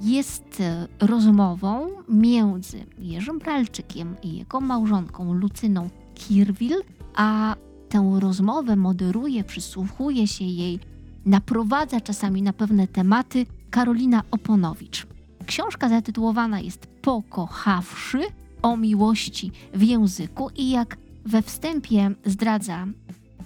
jest 0.00 0.60
e, 0.60 0.88
rozmową 1.00 1.88
między 2.08 2.86
Jerzym 2.98 3.38
Bralczykiem 3.38 4.16
i 4.22 4.36
jego 4.36 4.60
małżonką 4.60 5.34
Lucyną 5.34 5.88
Kirwil, 6.14 6.76
a 7.14 7.56
tę 7.88 8.16
rozmowę 8.20 8.76
moderuje, 8.76 9.44
przysłuchuje 9.44 10.26
się 10.26 10.44
jej, 10.44 10.78
naprowadza 11.26 12.00
czasami 12.00 12.42
na 12.42 12.52
pewne 12.52 12.88
tematy 12.88 13.46
Karolina 13.70 14.22
Oponowicz. 14.30 15.06
Książka 15.46 15.88
zatytułowana 15.88 16.60
jest 16.60 16.86
Pokochawszy 16.86 18.20
o 18.62 18.76
miłości 18.76 19.50
w 19.74 19.82
języku 19.82 20.50
i 20.56 20.70
jak 20.70 20.96
we 21.26 21.42
wstępie 21.42 22.10
zdradza 22.24 22.86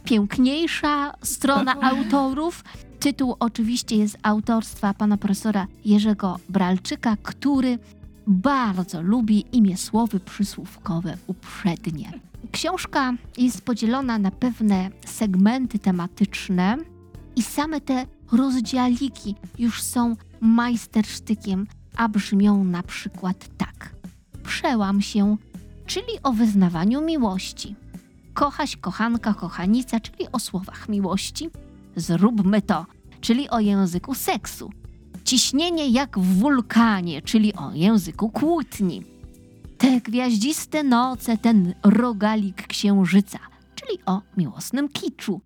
piękniejsza 0.05 1.12
strona 1.23 1.81
autorów. 1.90 2.64
Tytuł 3.00 3.37
oczywiście 3.40 3.97
jest 3.97 4.19
autorstwa 4.23 4.95
pana 4.95 5.17
profesora 5.17 5.67
Jerzego 5.85 6.38
Bralczyka, 6.49 7.17
który 7.23 7.78
bardzo 8.26 9.02
lubi 9.02 9.45
imię 9.52 9.76
słowy 9.76 10.21
przysłówkowe 10.21 11.17
uprzednie. 11.26 12.12
Książka 12.52 13.14
jest 13.38 13.62
podzielona 13.62 14.19
na 14.19 14.31
pewne 14.31 14.90
segmenty 15.07 15.78
tematyczne 15.78 16.76
i 17.37 17.43
same 17.43 17.81
te 17.81 18.07
rozdziałiki 18.33 19.35
już 19.59 19.83
są 19.83 20.17
majstersztykiem, 20.40 21.67
a 21.97 22.09
brzmią 22.09 22.64
na 22.64 22.83
przykład 22.83 23.49
tak. 23.59 23.95
Przełam 24.45 25.00
się, 25.00 25.37
czyli 25.87 26.12
o 26.23 26.33
wyznawaniu 26.33 27.00
miłości. 27.00 27.75
Kochaś, 28.38 28.76
kochanka, 28.76 29.35
kochanica, 29.35 30.00
czyli 30.00 30.33
o 30.33 30.38
słowach 30.38 30.88
miłości. 30.88 31.50
Zróbmy 31.97 32.62
to, 32.62 32.87
czyli 33.21 33.50
o 33.50 33.61
języku 33.61 34.14
seksu. 34.14 34.71
Ciśnienie 35.25 35.88
jak 35.88 36.18
w 36.18 36.38
wulkanie, 36.38 37.23
czyli 37.23 37.54
o 37.54 37.71
języku 37.75 38.30
kłótni. 38.30 39.02
Te 39.78 40.00
gwiaździste 40.00 40.83
noce, 40.83 41.38
ten 41.38 41.75
rogalik 41.83 42.66
księżyca, 42.66 43.38
czyli 43.75 43.99
o 44.07 44.23
miłosnym 44.37 44.88
kiczu. 44.88 45.40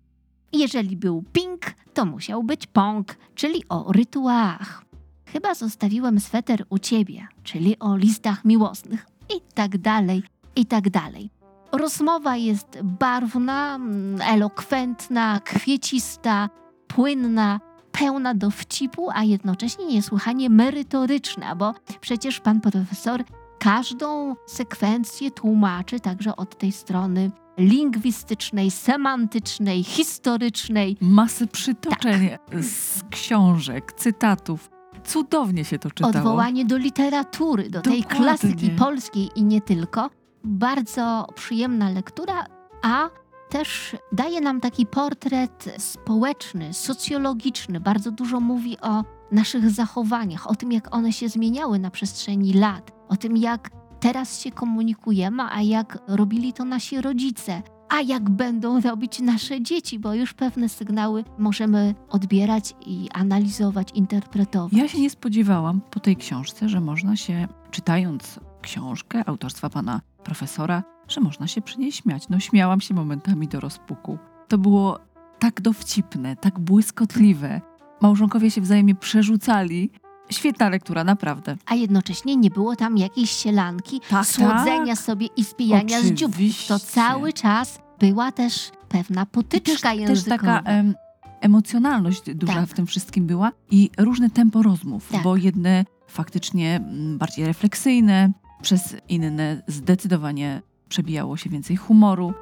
Jeżeli 0.51 0.97
był 0.97 1.23
ping, 1.33 1.61
to 1.93 2.05
musiał 2.05 2.43
być 2.43 2.67
pong, 2.67 3.15
czyli 3.35 3.63
o 3.69 3.91
rytuałach. 3.91 4.85
Chyba 5.25 5.55
zostawiłem 5.55 6.19
sweter 6.19 6.65
u 6.69 6.79
ciebie, 6.79 7.27
czyli 7.43 7.79
o 7.79 7.97
listach 7.97 8.45
miłosnych 8.45 9.05
i 9.35 9.41
tak 9.53 9.77
dalej, 9.77 10.23
i 10.55 10.65
tak 10.65 10.89
dalej. 10.89 11.32
Rozmowa 11.73 12.35
jest 12.35 12.81
barwna, 12.83 13.75
mm, 13.75 14.21
elokwentna, 14.21 15.39
kwiecista, 15.39 16.49
płynna, 16.87 17.59
pełna 17.91 18.33
dowcipu, 18.33 19.09
a 19.13 19.23
jednocześnie 19.23 19.85
niesłychanie 19.85 20.49
merytoryczna, 20.49 21.55
bo 21.55 21.73
przecież 22.01 22.39
pan 22.39 22.61
profesor 22.61 23.23
każdą 23.59 24.35
sekwencję 24.47 25.31
tłumaczy 25.31 25.99
także 25.99 26.35
od 26.35 26.57
tej 26.57 26.71
strony 26.71 27.31
lingwistycznej, 27.57 28.71
semantycznej, 28.71 29.83
historycznej. 29.83 30.97
Masy 31.01 31.47
przytoczeń 31.47 32.29
z 32.61 33.01
książek, 33.09 33.93
cytatów. 33.93 34.69
Cudownie 35.03 35.65
się 35.65 35.79
to 35.79 35.91
czytało. 35.91 36.15
Odwołanie 36.15 36.65
do 36.65 36.77
literatury, 36.77 37.69
do 37.69 37.81
tej 37.81 38.01
Dokładnie. 38.01 38.25
klasyki 38.25 38.69
polskiej 38.69 39.29
i 39.35 39.43
nie 39.43 39.61
tylko. 39.61 40.09
Bardzo 40.43 41.27
przyjemna 41.35 41.89
lektura, 41.89 42.45
a 42.81 43.09
też 43.49 43.95
daje 44.11 44.41
nam 44.41 44.61
taki 44.61 44.85
portret 44.85 45.75
społeczny, 45.77 46.73
socjologiczny. 46.73 47.79
Bardzo 47.79 48.11
dużo 48.11 48.39
mówi 48.39 48.77
o 48.81 49.03
naszych 49.31 49.69
zachowaniach, 49.69 50.47
o 50.47 50.55
tym, 50.55 50.71
jak 50.71 50.95
one 50.95 51.13
się 51.13 51.29
zmieniały 51.29 51.79
na 51.79 51.91
przestrzeni 51.91 52.53
lat, 52.53 52.91
o 53.09 53.15
tym, 53.15 53.37
jak 53.37 53.69
teraz 53.99 54.39
się 54.39 54.51
komunikujemy, 54.51 55.43
a 55.51 55.61
jak 55.61 55.97
robili 56.07 56.53
to 56.53 56.65
nasi 56.65 57.01
rodzice, 57.01 57.61
a 57.89 58.01
jak 58.01 58.29
będą 58.29 58.81
robić 58.81 59.19
nasze 59.19 59.61
dzieci, 59.61 59.99
bo 59.99 60.13
już 60.13 60.33
pewne 60.33 60.69
sygnały 60.69 61.23
możemy 61.37 61.95
odbierać 62.09 62.75
i 62.85 63.09
analizować, 63.13 63.89
interpretować. 63.93 64.73
Ja 64.73 64.87
się 64.87 65.01
nie 65.01 65.09
spodziewałam 65.09 65.81
po 65.81 65.99
tej 65.99 66.15
książce, 66.15 66.69
że 66.69 66.79
można 66.79 67.15
się, 67.15 67.47
czytając 67.71 68.39
książkę 68.63 69.23
autorstwa 69.29 69.69
pana 69.69 70.01
profesora, 70.23 70.83
że 71.07 71.21
można 71.21 71.47
się 71.47 71.61
przy 71.61 71.79
niej 71.79 71.91
śmiać. 71.91 72.29
No 72.29 72.39
śmiałam 72.39 72.81
się 72.81 72.93
momentami 72.93 73.47
do 73.47 73.59
rozpuku. 73.59 74.17
To 74.47 74.57
było 74.57 74.99
tak 75.39 75.61
dowcipne, 75.61 76.35
tak 76.35 76.59
błyskotliwe. 76.59 77.61
Małżonkowie 78.01 78.51
się 78.51 78.61
wzajemnie 78.61 78.95
przerzucali. 78.95 79.89
Świetna 80.31 80.69
lektura, 80.69 81.03
naprawdę. 81.03 81.55
a 81.65 81.75
jednocześnie 81.75 82.35
nie 82.35 82.49
było 82.49 82.75
tam 82.75 82.97
jakiejś 82.97 83.31
sielanki, 83.31 84.01
Tak, 84.09 84.25
słodzenia 84.25 84.95
tak. 84.95 85.03
sobie 85.05 85.27
i 85.37 85.43
spijania 85.43 86.01
z 86.01 86.05
dzióbków. 86.11 86.35
Oczywiście. 86.35 86.67
To 86.73 86.79
cały 86.79 87.33
czas 87.33 87.79
była 87.99 88.31
też 88.31 88.71
pewna 88.89 89.25
też, 89.25 89.31
potyczka 89.31 89.89
też 89.91 89.99
językowa. 89.99 90.37
taka 90.37 90.69
em, 90.69 90.95
emocjonalność 91.41 92.21
duża 92.35 92.53
Tak. 92.53 92.69
w 92.69 92.73
tym 92.73 92.85
wszystkim 92.85 93.27
była 93.27 93.51
i 93.71 93.89
różne 93.97 94.29
tempo 94.29 94.63
rozmów, 94.63 95.09
Tak. 95.11 95.23
bo 95.23 95.35
jedne 95.37 95.85
faktycznie 96.07 96.75
mm, 96.75 97.17
bardziej 97.17 97.45
refleksyjne, 97.45 98.31
przez 98.63 98.95
inne 99.09 99.63
zdecydowanie 99.67 100.61
przebijało 100.89 101.37
się 101.37 101.49
więcej 101.49 101.75
humoru, 101.75 102.33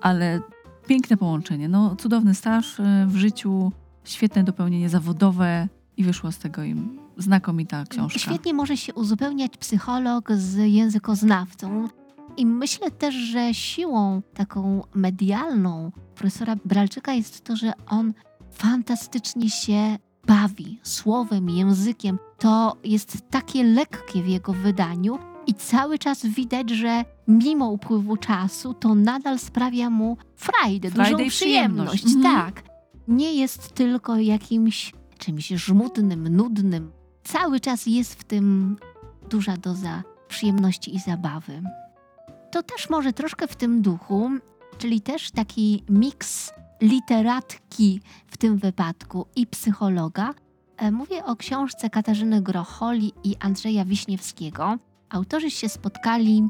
ale 0.00 0.40
piękne 0.86 1.16
połączenie. 1.16 1.68
No, 1.68 1.96
cudowny 1.96 2.34
staż 2.34 2.80
e, 2.80 3.06
w 3.08 3.16
życiu, 3.16 3.72
świetne 4.04 4.44
dopełnienie 4.44 4.88
zawodowe 4.88 5.68
i 5.96 6.04
wyszła 6.04 6.32
z 6.32 6.38
tego 6.38 6.62
im 6.62 6.98
znakomita 7.16 7.84
książka. 7.84 8.18
Świetnie 8.18 8.54
może 8.54 8.76
się 8.76 8.94
uzupełniać 8.94 9.56
psycholog 9.56 10.32
z 10.32 10.56
językoznawcą. 10.56 11.88
I 12.36 12.46
myślę 12.46 12.90
też, 12.90 13.14
że 13.14 13.54
siłą 13.54 14.22
taką 14.34 14.82
medialną 14.94 15.92
profesora 16.14 16.56
Bralczyka 16.64 17.12
jest 17.12 17.44
to, 17.44 17.56
że 17.56 17.72
on 17.86 18.12
fantastycznie 18.50 19.50
się 19.50 19.98
bawi 20.26 20.80
słowem, 20.82 21.50
językiem. 21.50 22.18
To 22.38 22.76
jest 22.84 23.30
takie 23.30 23.64
lekkie 23.64 24.22
w 24.22 24.28
jego 24.28 24.52
wydaniu 24.52 25.18
i 25.48 25.54
cały 25.54 25.98
czas 25.98 26.26
widać, 26.26 26.70
że 26.70 27.04
mimo 27.28 27.70
upływu 27.70 28.16
czasu 28.16 28.74
to 28.74 28.94
nadal 28.94 29.38
sprawia 29.38 29.90
mu 29.90 30.16
frajdę, 30.36 30.90
dużą 30.90 31.04
przyjemność. 31.04 31.36
przyjemność. 31.36 32.04
Mhm. 32.04 32.22
Tak. 32.22 32.62
Nie 33.08 33.34
jest 33.34 33.74
tylko 33.74 34.16
jakimś 34.16 34.92
czymś 35.18 35.48
żmudnym, 35.48 36.28
nudnym. 36.28 36.90
Cały 37.24 37.60
czas 37.60 37.86
jest 37.86 38.14
w 38.14 38.24
tym 38.24 38.76
duża 39.30 39.56
doza 39.56 40.02
przyjemności 40.28 40.96
i 40.96 41.00
zabawy. 41.00 41.62
To 42.52 42.62
też 42.62 42.90
może 42.90 43.12
troszkę 43.12 43.46
w 43.46 43.56
tym 43.56 43.82
duchu, 43.82 44.30
czyli 44.78 45.00
też 45.00 45.30
taki 45.30 45.82
miks 45.88 46.52
literatki 46.80 48.00
w 48.26 48.36
tym 48.36 48.58
wypadku 48.58 49.26
i 49.36 49.46
psychologa. 49.46 50.34
E, 50.76 50.90
Mówię 50.90 51.24
o 51.24 51.36
książce 51.36 51.90
Katarzyny 51.90 52.42
Grocholi 52.42 53.12
i 53.24 53.36
Andrzeja 53.40 53.84
Wiśniewskiego. 53.84 54.78
Autorzy 55.10 55.50
się 55.50 55.68
spotkali 55.68 56.48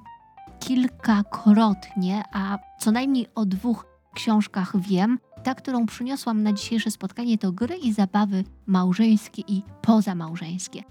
kilkakrotnie, 0.60 2.22
a 2.32 2.58
co 2.78 2.92
najmniej 2.92 3.26
o 3.34 3.46
dwóch 3.46 3.86
książkach 4.14 4.80
wiem. 4.80 5.18
Ta, 5.42 5.54
którą 5.54 5.86
przyniosłam 5.86 6.42
na 6.42 6.52
dzisiejsze 6.52 6.90
spotkanie, 6.90 7.38
to 7.38 7.52
gry 7.52 7.76
i 7.76 7.92
zabawy 7.92 8.44
małżeńskie 8.66 9.42
i 9.48 9.62
pozamałżeńskie. 9.82 10.82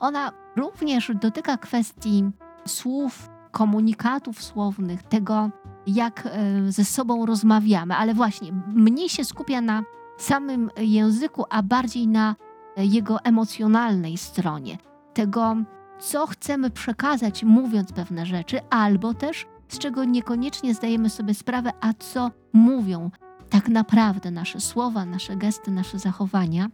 Ona 0.00 0.32
również 0.56 1.12
dotyka 1.14 1.56
kwestii 1.56 2.24
słów, 2.66 3.28
komunikatów 3.50 4.42
słownych, 4.42 5.02
tego, 5.02 5.50
jak 5.86 6.26
e, 6.26 6.72
ze 6.72 6.84
sobą 6.84 7.26
rozmawiamy, 7.26 7.96
ale 7.96 8.14
właśnie 8.14 8.52
mniej 8.74 9.08
się 9.08 9.24
skupia 9.24 9.60
na 9.60 9.82
samym 10.18 10.70
języku, 10.76 11.44
a 11.50 11.62
bardziej 11.62 12.08
na 12.08 12.36
e, 12.76 12.86
jego 12.86 13.20
emocjonalnej 13.20 14.18
stronie. 14.18 14.78
Tego, 15.14 15.56
co 16.02 16.26
chcemy 16.26 16.70
przekazać, 16.70 17.44
mówiąc 17.44 17.92
pewne 17.92 18.26
rzeczy, 18.26 18.60
albo 18.70 19.14
też 19.14 19.46
z 19.68 19.78
czego 19.78 20.04
niekoniecznie 20.04 20.74
zdajemy 20.74 21.10
sobie 21.10 21.34
sprawę, 21.34 21.72
a 21.80 21.92
co 21.92 22.30
mówią 22.52 23.10
tak 23.50 23.68
naprawdę 23.68 24.30
nasze 24.30 24.60
słowa, 24.60 25.04
nasze 25.04 25.36
gesty, 25.36 25.70
nasze 25.70 25.98
zachowania. 25.98 26.68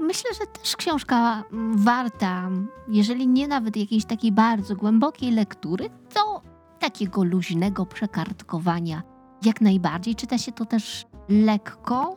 Myślę, 0.00 0.30
że 0.40 0.46
też 0.46 0.76
książka 0.76 1.44
warta, 1.74 2.48
jeżeli 2.88 3.28
nie 3.28 3.48
nawet 3.48 3.76
jakiejś 3.76 4.04
takiej 4.04 4.32
bardzo 4.32 4.76
głębokiej 4.76 5.30
lektury, 5.30 5.90
to 6.14 6.42
takiego 6.78 7.24
luźnego 7.24 7.86
przekartkowania 7.86 9.02
jak 9.44 9.60
najbardziej. 9.60 10.14
Czyta 10.14 10.38
się 10.38 10.52
to 10.52 10.64
też 10.64 11.06
lekko 11.28 12.16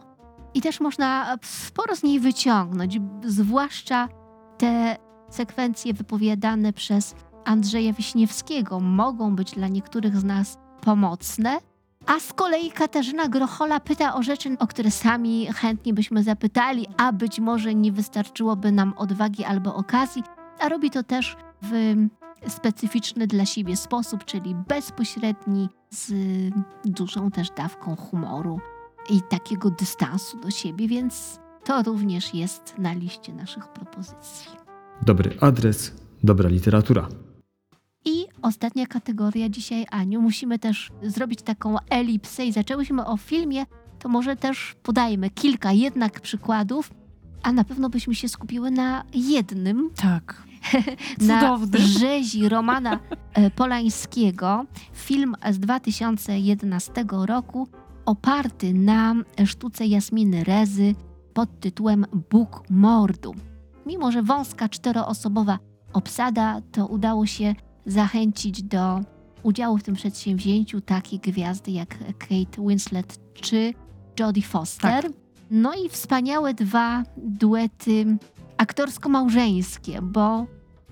i 0.54 0.62
też 0.62 0.80
można 0.80 1.38
sporo 1.44 1.96
z 1.96 2.04
niej 2.04 2.20
wyciągnąć, 2.20 3.00
zwłaszcza 3.24 4.08
te 4.58 4.98
sekwencje 5.30 5.94
wypowiadane 5.94 6.74
przez 6.74 7.16
Andrzeja 7.46 7.94
Wiśniewskiego 7.94 8.80
mogą 8.80 9.36
być 9.36 9.52
dla 9.52 9.68
niektórych 9.68 10.18
z 10.18 10.24
nas 10.24 10.58
pomocne. 10.82 11.58
A 12.06 12.20
z 12.20 12.34
kolei 12.34 12.72
Katarzyna 12.72 13.28
Grochola 13.28 13.80
pyta 13.80 14.16
o 14.16 14.24
rzeczy, 14.24 14.58
o 14.60 14.68
które 14.68 14.92
sami 14.92 15.48
chętnie 15.56 15.94
byśmy 15.94 16.24
zapytali, 16.24 16.88
a 16.98 17.14
być 17.14 17.40
może 17.40 17.76
nie 17.76 17.92
wystarczyłoby 17.92 18.72
nam 18.72 18.94
odwagi 18.98 19.44
albo 19.44 19.76
okazji, 19.76 20.24
a 20.60 20.70
robi 20.70 20.90
to 20.90 21.04
też 21.04 21.38
w 21.62 21.96
specyficzny 22.48 23.28
dla 23.28 23.46
siebie 23.46 23.78
sposób, 23.78 24.26
czyli 24.26 24.56
bezpośredni, 24.56 25.70
z 25.90 26.14
dużą 26.86 27.32
też 27.32 27.50
dawką 27.50 27.96
humoru 27.96 28.60
i 29.10 29.22
takiego 29.22 29.70
dystansu 29.70 30.38
do 30.40 30.52
siebie, 30.52 30.88
więc 30.88 31.40
to 31.64 31.84
również 31.84 32.34
jest 32.34 32.76
na 32.78 32.94
liście 32.94 33.34
naszych 33.34 33.68
propozycji. 33.68 34.67
Dobry 35.06 35.38
adres, 35.42 35.92
dobra 36.24 36.50
literatura. 36.50 37.08
I 38.06 38.26
ostatnia 38.42 38.86
kategoria 38.86 39.50
dzisiaj, 39.50 39.86
Aniu. 39.92 40.22
Musimy 40.22 40.60
też 40.60 40.92
zrobić 41.04 41.42
taką 41.42 41.76
elipsę 41.90 42.46
i 42.46 42.52
zaczęłyśmy 42.52 43.06
o 43.06 43.18
filmie, 43.18 43.66
to 44.00 44.10
może 44.10 44.36
też 44.36 44.76
podajmy 44.84 45.30
kilka 45.30 45.72
jednak 45.72 46.22
przykładów, 46.22 46.92
a 47.44 47.52
na 47.52 47.64
pewno 47.64 47.90
byśmy 47.90 48.16
się 48.16 48.30
skupiły 48.30 48.72
na 48.72 49.04
jednym, 49.14 49.90
Tak. 49.96 50.44
na 51.28 51.40
Cudowny. 51.40 51.80
rzezi 51.80 52.50
Romana 52.50 53.00
e, 53.34 53.52
Polańskiego. 53.52 54.66
Film 54.94 55.36
z 55.52 55.60
2011 55.60 57.06
roku 57.26 57.68
oparty 58.06 58.74
na 58.74 59.16
sztuce 59.46 59.86
Jasminy 59.86 60.44
Rezy 60.44 60.96
pod 61.34 61.60
tytułem 61.60 62.06
Bóg 62.32 62.64
mordu. 62.70 63.36
Mimo, 63.88 64.12
że 64.12 64.24
wąska 64.24 64.70
czteroosobowa 64.70 65.60
obsada, 65.94 66.62
to 66.72 66.88
udało 66.88 67.26
się 67.26 67.56
zachęcić 67.86 68.64
do 68.64 69.00
udziału 69.44 69.78
w 69.78 69.84
tym 69.84 69.96
przedsięwzięciu 69.96 70.82
takie 70.82 71.20
gwiazdy 71.20 71.72
jak 71.72 71.98
Kate 72.18 72.62
Winslet 72.68 73.20
czy 73.34 73.74
Jodie 74.20 74.44
Foster. 74.44 75.04
Tak. 75.04 75.12
No 75.52 75.74
i 75.86 75.90
wspaniałe 75.90 76.54
dwa 76.54 77.04
duety 77.18 78.18
aktorsko-małżeńskie, 78.58 80.02
bo 80.02 80.46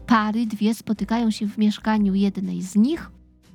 pary 0.08 0.45
dwie 0.45 0.73
spotykają 0.73 1.31
się 1.31 1.47
w 1.47 1.58
mieszkaniu 1.58 2.15
jednej 2.15 2.62
z 2.62 2.75
nich, 2.75 3.12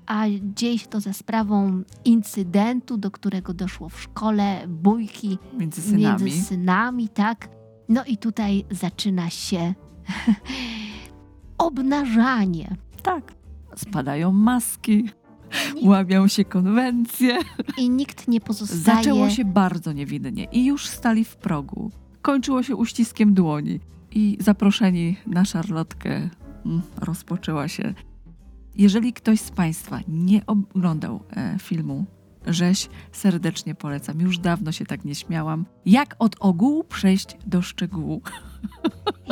a 0.06 0.24
dzieje 0.54 0.78
się 0.78 0.86
to 0.86 1.00
za 1.00 1.12
sprawą 1.12 1.82
incydentu, 2.04 2.96
do 2.96 3.10
którego 3.10 3.54
doszło 3.54 3.88
w 3.88 4.00
szkole, 4.00 4.68
bójki 4.68 5.38
Między 5.58 5.82
synami. 5.82 6.24
między 6.24 6.42
synami, 6.44 7.08
tak? 7.08 7.59
No 7.90 8.04
i 8.04 8.16
tutaj 8.16 8.64
zaczyna 8.70 9.30
się 9.30 9.74
obnażanie. 11.58 12.76
Tak. 13.02 13.34
Spadają 13.76 14.32
maski, 14.32 15.08
łamią 15.82 16.28
się 16.28 16.44
konwencje. 16.44 17.38
I 17.78 17.90
nikt 17.90 18.28
nie 18.28 18.40
pozostaje. 18.40 18.96
Zaczęło 18.96 19.30
się 19.30 19.44
bardzo 19.44 19.92
niewinnie 19.92 20.44
i 20.44 20.64
już 20.66 20.86
stali 20.86 21.24
w 21.24 21.36
progu. 21.36 21.90
Kończyło 22.22 22.62
się 22.62 22.76
uściskiem 22.76 23.34
dłoni 23.34 23.80
i 24.10 24.36
zaproszeni 24.40 25.16
na 25.26 25.44
szarlotkę 25.44 26.30
mm, 26.66 26.82
rozpoczęła 26.96 27.68
się. 27.68 27.94
Jeżeli 28.76 29.12
ktoś 29.12 29.40
z 29.40 29.50
Państwa 29.50 30.00
nie 30.08 30.46
oglądał 30.46 31.22
e, 31.30 31.56
filmu 31.58 32.06
Rzeź, 32.50 32.88
serdecznie 33.12 33.74
polecam. 33.74 34.20
Już 34.20 34.38
dawno 34.38 34.72
się 34.72 34.86
tak 34.86 35.04
nie 35.04 35.14
śmiałam. 35.14 35.66
Jak 35.86 36.16
od 36.18 36.36
ogółu 36.40 36.84
przejść 36.84 37.36
do 37.46 37.62
szczegółu. 37.62 38.22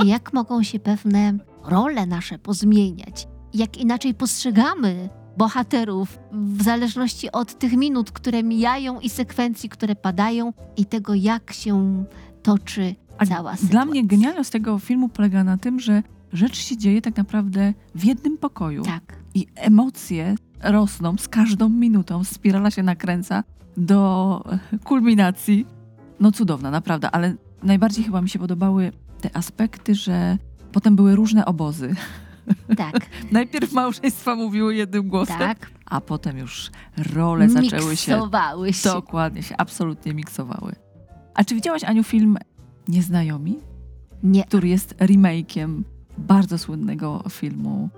I 0.05 0.09
jak 0.09 0.33
mogą 0.33 0.63
się 0.63 0.79
pewne 0.79 1.39
role 1.65 2.07
nasze 2.07 2.39
pozmieniać? 2.39 3.29
Jak 3.55 3.77
inaczej 3.77 4.15
postrzegamy 4.15 5.09
bohaterów 5.37 6.19
w 6.33 6.63
zależności 6.63 7.33
od 7.33 7.59
tych 7.59 7.73
minut, 7.73 8.11
które 8.11 8.43
mijają 8.43 9.01
i 9.01 9.09
sekwencji, 9.09 9.69
które 9.69 9.97
padają 9.97 10.53
i 10.77 10.87
tego, 10.87 11.15
jak 11.15 11.53
się 11.53 12.05
toczy 12.43 12.95
A 13.19 13.27
cała 13.27 13.55
Dla 13.63 13.85
mnie 13.85 14.07
genialność 14.07 14.51
tego 14.51 14.79
filmu 14.79 15.09
polega 15.09 15.45
na 15.45 15.57
tym, 15.57 15.81
że 15.81 16.03
rzecz 16.33 16.57
się 16.57 16.77
dzieje 16.77 17.03
tak 17.03 17.17
naprawdę 17.17 17.75
w 17.95 18.05
jednym 18.05 18.39
pokoju. 18.39 18.83
Tak. 18.83 19.17
I 19.35 19.47
emocje 19.55 20.35
rosną 20.63 21.17
z 21.17 21.29
każdą 21.29 21.69
minutą, 21.69 22.25
spirala 22.25 22.71
się 22.71 22.83
nakręca 22.83 23.45
do 23.77 24.45
kulminacji. 24.85 25.67
No 26.21 26.33
cudowna, 26.33 26.71
naprawdę, 26.71 27.11
ale 27.11 27.35
najbardziej 27.63 28.05
chyba 28.05 28.23
mi 28.23 28.29
się 28.29 28.39
podobały 28.39 28.93
te 29.21 29.37
aspekty, 29.37 29.95
że 29.95 30.39
potem 30.73 30.97
były 30.97 31.17
różne 31.17 31.47
obozy. 31.47 31.95
Tak, 32.77 33.07
Najpierw 33.33 33.73
małżeństwa 33.73 34.35
mówiły 34.35 34.75
jednym 34.75 35.09
głosem, 35.09 35.39
tak. 35.39 35.71
a 35.87 36.01
potem 36.01 36.39
już 36.39 36.71
role 37.15 37.49
zaczęły 37.49 37.97
się 37.97 38.13
Miksowały 38.13 38.73
się. 38.73 38.89
dokładnie 38.89 39.43
się 39.43 39.57
absolutnie 39.57 40.15
miksowały. 40.15 40.73
A 41.35 41.45
czy 41.45 41.55
widziałaś 41.55 41.85
Aniu 41.85 42.03
film 42.03 42.39
Nieznajomi, 42.89 43.59
Nie, 44.23 44.45
który 44.45 44.69
jest 44.69 44.95
remake'iem 44.97 45.83
bardzo 46.19 46.59
słynnego 46.59 47.25
filmu 47.31 47.89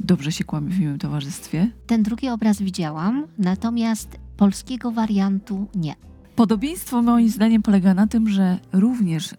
Dobrze 0.00 0.32
się 0.32 0.44
kłamie 0.44 0.68
w 0.70 0.80
miłym 0.80 0.98
towarzystwie? 0.98 1.70
ten 1.86 2.02
drugi 2.02 2.28
obraz 2.28 2.62
widziałam, 2.62 3.26
natomiast 3.38 4.18
polskiego 4.36 4.90
wariantu 4.92 5.66
nie. 5.74 5.94
Podobieństwo 6.36 7.02
moim 7.02 7.28
zdaniem 7.28 7.62
polega 7.62 7.94
na 7.94 8.06
tym, 8.06 8.28
że 8.28 8.58
również 8.72 9.34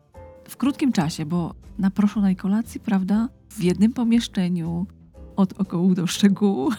w 0.50 0.58
krótkim 0.58 0.92
czasie, 0.92 1.26
bo 1.26 1.54
na 1.80 1.92
proszonej 1.92 2.36
kolacji, 2.36 2.80
prawda, 2.80 3.30
w 3.50 3.64
jednym 3.64 3.94
pomieszczeniu, 3.94 4.86
od 5.36 5.60
okołu 5.62 5.96
do 5.96 6.08
szczegółu. 6.08 6.70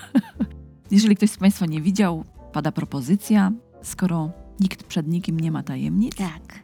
Jeżeli 0.90 1.16
ktoś 1.16 1.30
z 1.30 1.36
Państwa 1.36 1.66
nie 1.66 1.80
widział, 1.82 2.24
pada 2.52 2.72
propozycja, 2.72 3.52
skoro 3.82 4.30
nikt 4.60 4.82
przed 4.84 5.08
nikim 5.08 5.40
nie 5.40 5.50
ma 5.52 5.62
tajemnic, 5.62 6.14
Tak. 6.14 6.63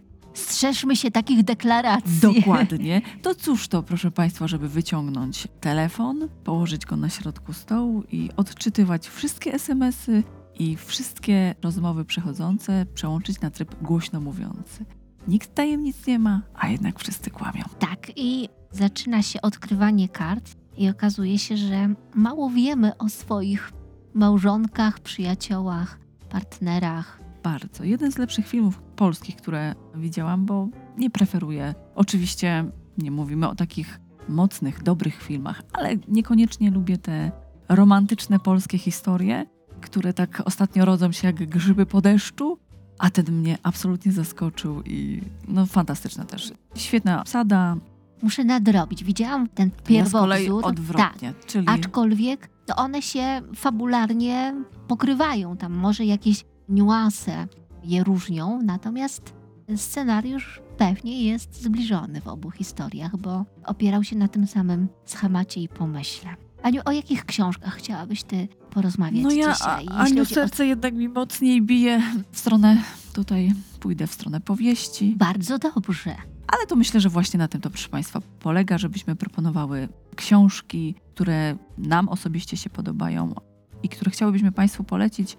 Strzeżmy 0.61 0.96
się 0.96 1.11
takich 1.11 1.42
deklaracji. 1.42 2.20
Dokładnie. 2.20 3.03
To 3.23 3.35
cóż 3.35 3.68
to, 3.68 3.83
proszę 3.83 4.11
Państwa, 4.11 4.49
żeby 4.49 4.68
wyciągnąć 4.68 5.49
telefon, 5.61 6.29
położyć 6.44 6.87
go 6.87 6.96
na 6.96 7.09
środku 7.09 7.53
stołu 7.53 8.03
i 8.12 8.31
odczytywać 8.37 9.09
wszystkie 9.09 9.55
SMS-y 9.55 10.23
i 10.59 10.77
wszystkie 10.77 11.55
rozmowy 11.62 12.05
przechodzące, 12.05 12.87
przełączyć 12.94 13.40
na 13.40 13.51
tryb 13.51 13.83
głośno 13.83 14.20
mówiący. 14.20 14.85
Nikt 15.29 15.55
tajemnic 15.55 16.07
nie 16.07 16.18
ma, 16.18 16.42
a 16.55 16.68
jednak 16.68 16.99
wszyscy 16.99 17.31
kłamią. 17.31 17.62
Tak, 17.79 18.12
i 18.16 18.49
zaczyna 18.70 19.23
się 19.23 19.42
odkrywanie 19.42 20.09
kart 20.09 20.57
i 20.77 20.88
okazuje 20.88 21.38
się, 21.38 21.57
że 21.57 21.94
mało 22.14 22.51
wiemy 22.51 22.96
o 22.96 23.09
swoich 23.09 23.73
małżonkach, 24.14 25.01
przyjaciołach, 25.01 25.99
partnerach. 26.31 27.19
Bardzo. 27.42 27.85
Jeden 27.85 28.12
z 28.12 28.18
lepszych 28.18 28.46
filmów 28.46 28.83
polskich, 28.96 29.37
które 29.37 29.74
widziałam, 29.94 30.46
bo 30.46 30.68
nie 30.98 31.11
preferuję. 31.11 31.74
Oczywiście 31.94 32.64
nie 32.98 33.11
mówimy 33.11 33.48
o 33.48 33.55
takich 33.55 34.00
mocnych, 34.29 34.83
dobrych 34.83 35.22
filmach, 35.22 35.62
ale 35.72 35.96
niekoniecznie 36.09 36.70
lubię 36.70 36.98
te 36.98 37.33
romantyczne 37.68 38.38
polskie 38.38 38.79
historie, 38.79 39.46
które 39.81 40.12
tak 40.12 40.42
ostatnio 40.44 40.85
rodzą 40.85 41.12
się 41.12 41.26
jak 41.26 41.48
grzyby 41.48 41.87
po 41.87 42.00
deszczu, 42.00 42.59
a 42.98 43.11
ten 43.11 43.24
mnie 43.33 43.59
absolutnie 43.62 44.12
zaskoczył 44.12 44.83
i 44.83 45.22
no 45.48 45.66
fantastyczna 45.66 46.24
też. 46.24 46.53
Świetna 46.74 47.20
obsada, 47.20 47.76
Muszę 48.22 48.44
nadrobić. 48.44 49.05
Widziałam 49.05 49.48
ten 49.48 49.70
ja 49.88 50.07
z 50.07 50.12
kolei 50.12 50.42
pierwowzór. 50.42 50.62
Tak, 50.62 50.72
odwrotnie, 50.72 51.35
czyli 51.46 51.68
aczkolwiek 51.68 52.48
to 52.66 52.76
one 52.76 53.03
się 53.03 53.40
fabularnie 53.55 54.55
pokrywają. 54.88 55.57
Tam 55.57 55.72
może 55.72 56.05
jakieś 56.05 56.44
niuanse 56.70 57.46
je 57.85 58.04
różnią, 58.04 58.62
natomiast 58.62 59.35
scenariusz 59.76 60.61
pewnie 60.78 61.24
jest 61.24 61.62
zbliżony 61.62 62.20
w 62.20 62.28
obu 62.28 62.50
historiach, 62.50 63.16
bo 63.16 63.44
opierał 63.64 64.04
się 64.04 64.16
na 64.16 64.28
tym 64.28 64.46
samym 64.46 64.88
schemacie 65.04 65.61
i 65.61 65.68
pomyśle. 65.68 66.30
Aniu, 66.62 66.80
o 66.85 66.92
jakich 66.92 67.24
książkach 67.24 67.74
chciałabyś 67.76 68.22
ty 68.22 68.48
porozmawiać 68.70 69.22
no 69.22 69.30
ja, 69.30 69.52
dzisiaj? 69.52 69.85
jeśli 69.85 69.96
Aniu, 69.96 70.09
chodzi 70.09 70.33
o- 70.33 70.35
serce 70.35 70.66
jednak 70.66 70.94
mi 70.94 71.09
mocniej 71.09 71.62
bije 71.62 72.02
w 72.33 72.38
stronę, 72.38 72.83
tutaj 73.12 73.52
pójdę 73.80 74.06
w 74.06 74.12
stronę 74.12 74.40
powieści. 74.40 75.14
Bardzo 75.18 75.59
dobrze. 75.59 76.16
Ale 76.46 76.66
to 76.66 76.76
myślę, 76.76 77.00
że 77.00 77.09
właśnie 77.09 77.38
na 77.38 77.48
tym 77.48 77.61
to, 77.61 77.70
proszę 77.70 77.88
Państwa, 77.88 78.20
polega, 78.40 78.78
żebyśmy 78.78 79.16
proponowały 79.16 79.88
książki, 80.16 80.94
które 81.14 81.56
nam 81.78 82.09
osobiście 82.09 82.56
się 82.56 82.70
podobają, 82.70 83.35
i 83.83 83.88
które 83.88 84.11
chciałybyśmy 84.11 84.52
Państwu 84.52 84.85
polecić, 84.85 85.38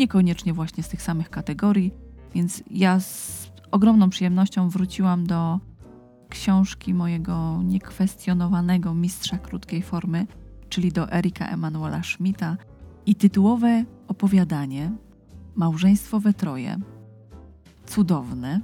niekoniecznie 0.00 0.52
właśnie 0.54 0.82
z 0.82 0.88
tych 0.88 1.02
samych 1.02 1.30
kategorii, 1.30 1.92
więc 2.34 2.62
ja 2.70 3.00
z 3.00 3.50
ogromną 3.70 4.10
przyjemnością 4.10 4.68
wróciłam 4.68 5.26
do 5.26 5.60
książki 6.28 6.94
mojego 6.94 7.62
niekwestionowanego 7.62 8.94
mistrza 8.94 9.38
krótkiej 9.38 9.82
formy, 9.82 10.26
czyli 10.68 10.92
do 10.92 11.12
Erika 11.12 11.46
Emanuela 11.46 12.02
Schmidta 12.02 12.56
i 13.06 13.14
tytułowe 13.14 13.84
opowiadanie 14.08 14.92
Małżeństwo 15.54 16.20
we 16.20 16.34
troje. 16.34 16.76
Cudowne, 17.86 18.60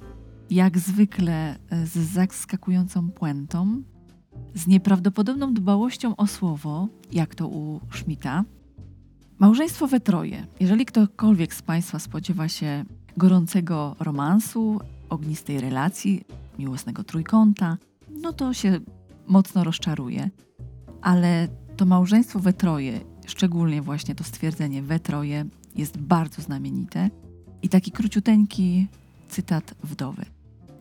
jak 0.50 0.78
zwykle 0.78 1.58
e, 1.70 1.86
z 1.86 1.96
zaskakującą 1.96 3.10
puentą, 3.10 3.82
z 4.54 4.66
nieprawdopodobną 4.66 5.54
dbałością 5.54 6.16
o 6.16 6.26
słowo, 6.26 6.88
jak 7.12 7.34
to 7.34 7.48
u 7.48 7.80
Schmidta. 7.92 8.44
Małżeństwo 9.38 9.86
we 9.86 10.00
troje. 10.00 10.46
Jeżeli 10.60 10.86
ktokolwiek 10.86 11.54
z 11.54 11.62
Państwa 11.62 11.98
spodziewa 11.98 12.48
się 12.48 12.84
gorącego 13.16 13.96
romansu, 14.00 14.80
ognistej 15.08 15.60
relacji, 15.60 16.24
miłosnego 16.58 17.04
trójkąta, 17.04 17.76
no 18.22 18.32
to 18.32 18.54
się 18.54 18.80
mocno 19.26 19.64
rozczaruje. 19.64 20.30
Ale 21.02 21.48
to 21.76 21.86
małżeństwo 21.86 22.38
we 22.38 22.52
troje, 22.52 23.00
szczególnie 23.26 23.82
właśnie 23.82 24.14
to 24.14 24.24
stwierdzenie 24.24 24.82
we 24.82 25.00
troje, 25.00 25.44
jest 25.74 25.98
bardzo 25.98 26.42
znamienite. 26.42 27.10
I 27.62 27.68
taki 27.68 27.90
króciuteńki 27.90 28.86
cytat 29.28 29.74
wdowy. 29.82 30.24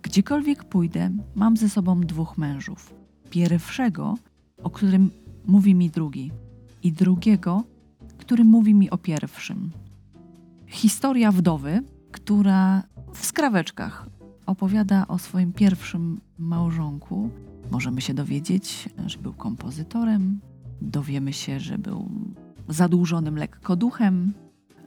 Gdziekolwiek 0.01 0.63
pójdę, 0.63 1.11
mam 1.35 1.57
ze 1.57 1.69
sobą 1.69 2.01
dwóch 2.01 2.37
mężów. 2.37 2.93
Pierwszego, 3.29 4.17
o 4.63 4.69
którym 4.69 5.11
mówi 5.45 5.75
mi 5.75 5.89
drugi, 5.89 6.31
i 6.83 6.91
drugiego, 6.91 7.63
który 8.25 8.43
mówi 8.43 8.73
mi 8.73 8.89
o 8.89 8.97
pierwszym. 8.97 9.71
Historia 10.67 11.31
wdowy, 11.31 11.81
która 12.11 12.83
w 13.13 13.25
skraweczkach 13.25 14.09
opowiada 14.45 15.07
o 15.07 15.19
swoim 15.19 15.53
pierwszym 15.53 16.21
małżonku. 16.37 17.29
Możemy 17.71 18.01
się 18.01 18.13
dowiedzieć, 18.13 18.89
że 19.05 19.17
był 19.17 19.33
kompozytorem, 19.33 20.39
dowiemy 20.81 21.33
się, 21.33 21.59
że 21.59 21.77
był 21.77 22.09
zadłużonym 22.67 23.37
lekko 23.37 23.75
duchem, 23.75 24.33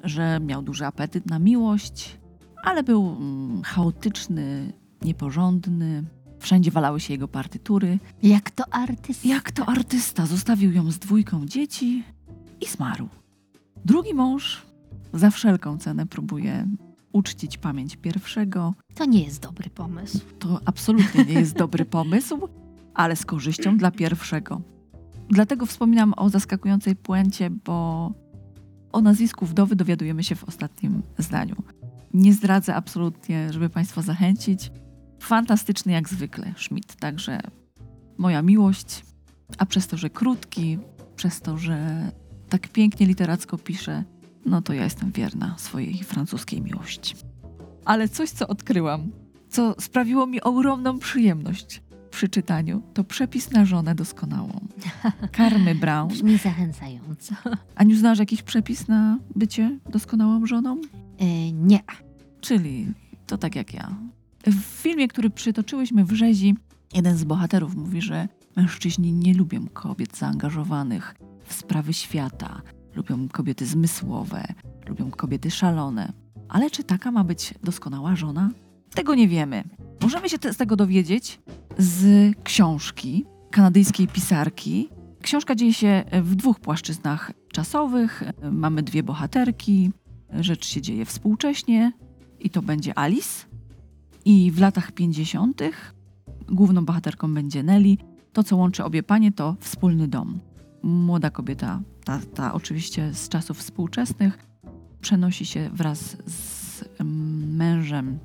że 0.04 0.40
miał 0.40 0.62
duży 0.62 0.86
apetyt 0.86 1.26
na 1.26 1.38
miłość, 1.38 2.18
ale 2.62 2.82
był 2.82 3.16
mm, 3.16 3.62
chaotyczny, 3.62 4.72
nieporządny. 5.02 6.04
Wszędzie 6.38 6.70
walały 6.70 7.00
się 7.00 7.14
jego 7.14 7.28
partytury. 7.28 7.98
Jak 8.22 8.50
to 8.50 8.64
artysta. 8.74 9.28
Jak 9.28 9.52
to 9.52 9.66
artysta 9.66 10.26
zostawił 10.26 10.72
ją 10.72 10.90
z 10.90 10.98
dwójką 10.98 11.46
dzieci 11.46 12.04
i 12.60 12.66
zmarł. 12.66 13.08
Drugi 13.84 14.14
mąż 14.14 14.62
za 15.12 15.30
wszelką 15.30 15.78
cenę 15.78 16.06
próbuje 16.06 16.66
uczcić 17.12 17.58
pamięć 17.58 17.96
pierwszego. 17.96 18.74
To 18.94 19.04
nie 19.04 19.24
jest 19.24 19.42
dobry 19.42 19.70
pomysł. 19.70 20.20
To 20.38 20.60
absolutnie 20.64 21.24
nie 21.24 21.32
jest 21.32 21.56
dobry 21.56 21.84
pomysł, 21.84 22.48
ale 22.94 23.16
z 23.16 23.24
korzyścią 23.24 23.76
dla 23.76 23.90
pierwszego. 23.90 24.60
Dlatego 25.28 25.66
wspominam 25.66 26.14
o 26.16 26.28
zaskakującej 26.28 26.96
puencie, 26.96 27.50
bo 27.50 28.12
o 28.92 29.00
nazwisku 29.00 29.46
wdowy 29.46 29.76
dowiadujemy 29.76 30.24
się 30.24 30.34
w 30.34 30.44
ostatnim 30.44 31.02
zdaniu. 31.18 31.56
Nie 32.14 32.32
zdradzę 32.32 32.74
absolutnie, 32.74 33.52
żeby 33.52 33.68
Państwa 33.68 34.02
zachęcić. 34.02 34.70
Fantastyczny 35.20 35.92
jak 35.92 36.08
zwykle 36.08 36.54
Schmidt, 36.56 36.96
także 36.96 37.40
moja 38.18 38.42
miłość, 38.42 39.04
a 39.58 39.66
przez 39.66 39.86
to, 39.86 39.96
że 39.96 40.10
krótki, 40.10 40.78
przez 41.16 41.40
to, 41.40 41.58
że 41.58 42.10
tak 42.48 42.68
pięknie 42.68 43.06
literacko 43.06 43.58
pisze, 43.58 44.04
no 44.46 44.62
to 44.62 44.72
ja 44.72 44.84
jestem 44.84 45.12
wierna 45.12 45.54
swojej 45.58 46.04
francuskiej 46.04 46.62
miłości. 46.62 47.14
Ale 47.84 48.08
coś, 48.08 48.30
co 48.30 48.48
odkryłam, 48.48 49.12
co 49.48 49.74
sprawiło 49.80 50.26
mi 50.26 50.40
ogromną 50.40 50.98
przyjemność 50.98 51.82
przy 52.10 52.28
czytaniu, 52.28 52.82
to 52.94 53.04
przepis 53.04 53.50
na 53.50 53.64
żonę 53.64 53.94
doskonałą. 53.94 54.60
Karmy 55.32 55.74
Brown. 55.74 56.08
Brzmi 56.08 56.38
zachęcająco. 56.38 57.34
Aniu, 57.74 57.96
znasz 57.96 58.18
jakiś 58.18 58.42
przepis 58.42 58.88
na 58.88 59.18
bycie 59.36 59.78
doskonałą 59.90 60.46
żoną? 60.46 60.80
E, 61.18 61.52
nie. 61.52 61.80
Czyli 62.40 62.86
to 63.26 63.38
tak 63.38 63.56
jak 63.56 63.74
ja. 63.74 63.96
W 64.46 64.60
filmie, 64.60 65.08
który 65.08 65.30
przytoczyłyśmy 65.30 66.04
w 66.04 66.12
rzezi, 66.12 66.54
jeden 66.94 67.16
z 67.16 67.24
bohaterów 67.24 67.76
mówi, 67.76 68.02
że 68.02 68.28
mężczyźni 68.56 69.12
nie 69.12 69.34
lubią 69.34 69.66
kobiet 69.68 70.16
zaangażowanych 70.16 71.14
w 71.48 71.52
sprawy 71.52 71.92
świata, 71.92 72.62
lubią 72.94 73.28
kobiety 73.28 73.66
zmysłowe, 73.66 74.44
lubią 74.88 75.10
kobiety 75.10 75.50
szalone. 75.50 76.12
Ale 76.48 76.70
czy 76.70 76.84
taka 76.84 77.10
ma 77.10 77.24
być 77.24 77.54
doskonała 77.64 78.16
żona? 78.16 78.50
Tego 78.94 79.14
nie 79.14 79.28
wiemy. 79.28 79.64
Możemy 80.02 80.28
się 80.28 80.38
te, 80.38 80.52
z 80.52 80.56
tego 80.56 80.76
dowiedzieć 80.76 81.40
z 81.78 82.34
książki 82.44 83.24
kanadyjskiej 83.50 84.08
pisarki. 84.08 84.88
Książka 85.22 85.54
dzieje 85.54 85.72
się 85.74 86.04
w 86.22 86.34
dwóch 86.34 86.60
płaszczyznach 86.60 87.32
czasowych. 87.52 88.22
Mamy 88.52 88.82
dwie 88.82 89.02
bohaterki. 89.02 89.90
Rzecz 90.40 90.66
się 90.66 90.80
dzieje 90.82 91.04
współcześnie 91.04 91.92
i 92.40 92.50
to 92.50 92.62
będzie 92.62 92.98
Alice. 92.98 93.46
I 94.24 94.50
w 94.50 94.60
latach 94.60 94.92
50. 94.92 95.62
główną 96.48 96.84
bohaterką 96.84 97.34
będzie 97.34 97.62
Nelly. 97.62 97.96
To, 98.32 98.44
co 98.44 98.56
łączy 98.56 98.84
obie 98.84 99.02
panie, 99.02 99.32
to 99.32 99.56
wspólny 99.60 100.08
dom. 100.08 100.38
Młoda 100.82 101.30
kobieta, 101.30 101.80
ta, 102.04 102.20
ta 102.34 102.54
oczywiście 102.54 103.14
z 103.14 103.28
czasów 103.28 103.58
współczesnych, 103.58 104.38
przenosi 105.00 105.46
się 105.46 105.70
wraz 105.72 106.16
z 106.26 106.84
mężem 107.56 108.18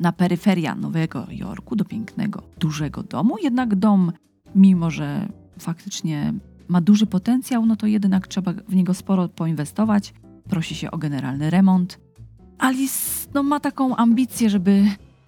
na 0.00 0.12
peryferia 0.12 0.74
Nowego 0.74 1.26
Jorku, 1.30 1.76
do 1.76 1.84
pięknego, 1.84 2.42
dużego 2.58 3.02
domu. 3.02 3.36
Jednak 3.42 3.74
dom, 3.74 4.12
mimo 4.54 4.90
że 4.90 5.28
faktycznie 5.58 6.34
ma 6.68 6.80
duży 6.80 7.06
potencjał, 7.06 7.66
no 7.66 7.76
to 7.76 7.86
jednak 7.86 8.28
trzeba 8.28 8.52
w 8.68 8.74
niego 8.74 8.94
sporo 8.94 9.28
poinwestować. 9.28 10.14
Prosi 10.48 10.74
się 10.74 10.90
o 10.90 10.98
generalny 10.98 11.50
remont. 11.50 12.00
Alice 12.58 13.28
no, 13.34 13.42
ma 13.42 13.60
taką 13.60 13.96
ambicję, 13.96 14.50
żeby 14.50 14.84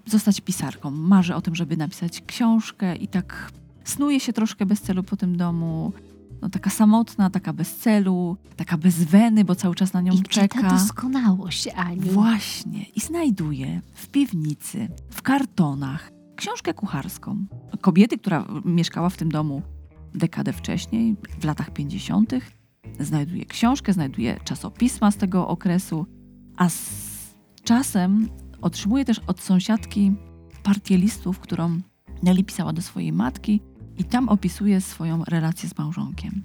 zostać 0.07 0.41
pisarką. 0.41 0.91
Marzy 0.91 1.35
o 1.35 1.41
tym, 1.41 1.55
żeby 1.55 1.77
napisać 1.77 2.23
książkę 2.27 2.97
i 2.97 3.09
tak 3.09 3.53
snuje 3.85 4.21
się 4.21 4.33
troszkę 4.33 4.67
bez 4.67 4.81
celu 4.81 5.03
po 5.03 5.17
tym 5.17 5.37
domu. 5.37 5.93
No, 6.47 6.51
taka 6.51 6.71
samotna, 6.71 7.31
taka 7.31 7.53
bez 7.53 7.77
celu, 7.77 8.37
taka 8.57 8.79
bez 8.79 9.05
weny, 9.05 9.45
bo 9.45 9.55
cały 9.55 9.75
czas 9.75 9.93
na 9.93 10.01
nią 10.01 10.13
I 10.13 10.23
czeka. 10.23 10.63
ta 10.63 10.71
doskonałość, 10.71 11.69
Aniu? 11.69 12.13
Właśnie. 12.13 12.85
I 12.97 13.01
znajduje 13.01 13.81
w 13.95 14.09
piwnicy, 14.09 14.89
w 15.11 15.23
kartonach, 15.23 16.13
książkę 16.37 16.75
kucharską. 16.75 17.47
Kobiety, 17.81 18.19
która 18.19 18.47
mieszkała 18.65 19.09
w 19.09 19.17
tym 19.17 19.29
domu 19.29 19.63
dekadę 20.15 20.53
wcześniej, 20.53 21.17
w 21.41 21.45
latach 21.45 21.71
50., 21.71 22.33
znajduje 23.01 23.45
książkę, 23.45 23.93
znajduje 23.93 24.41
czasopisma 24.45 25.11
z 25.11 25.17
tego 25.17 25.49
okresu, 25.49 26.07
a 26.57 26.69
z 26.69 26.81
czasem 27.65 28.29
otrzymuje 28.63 29.05
też 29.05 29.19
od 29.27 29.41
sąsiadki 29.41 30.13
partię 30.63 30.97
listów, 30.97 31.39
którą 31.39 31.81
Nelly 32.23 32.45
pisała 32.45 32.73
do 32.73 32.83
swojej 32.83 33.13
matki 33.13 33.61
i 33.99 34.05
tam 34.05 34.29
opisuje 34.29 34.81
swoją 34.81 35.25
relację 35.25 35.69
z 35.69 35.79
małżonkiem. 35.79 36.43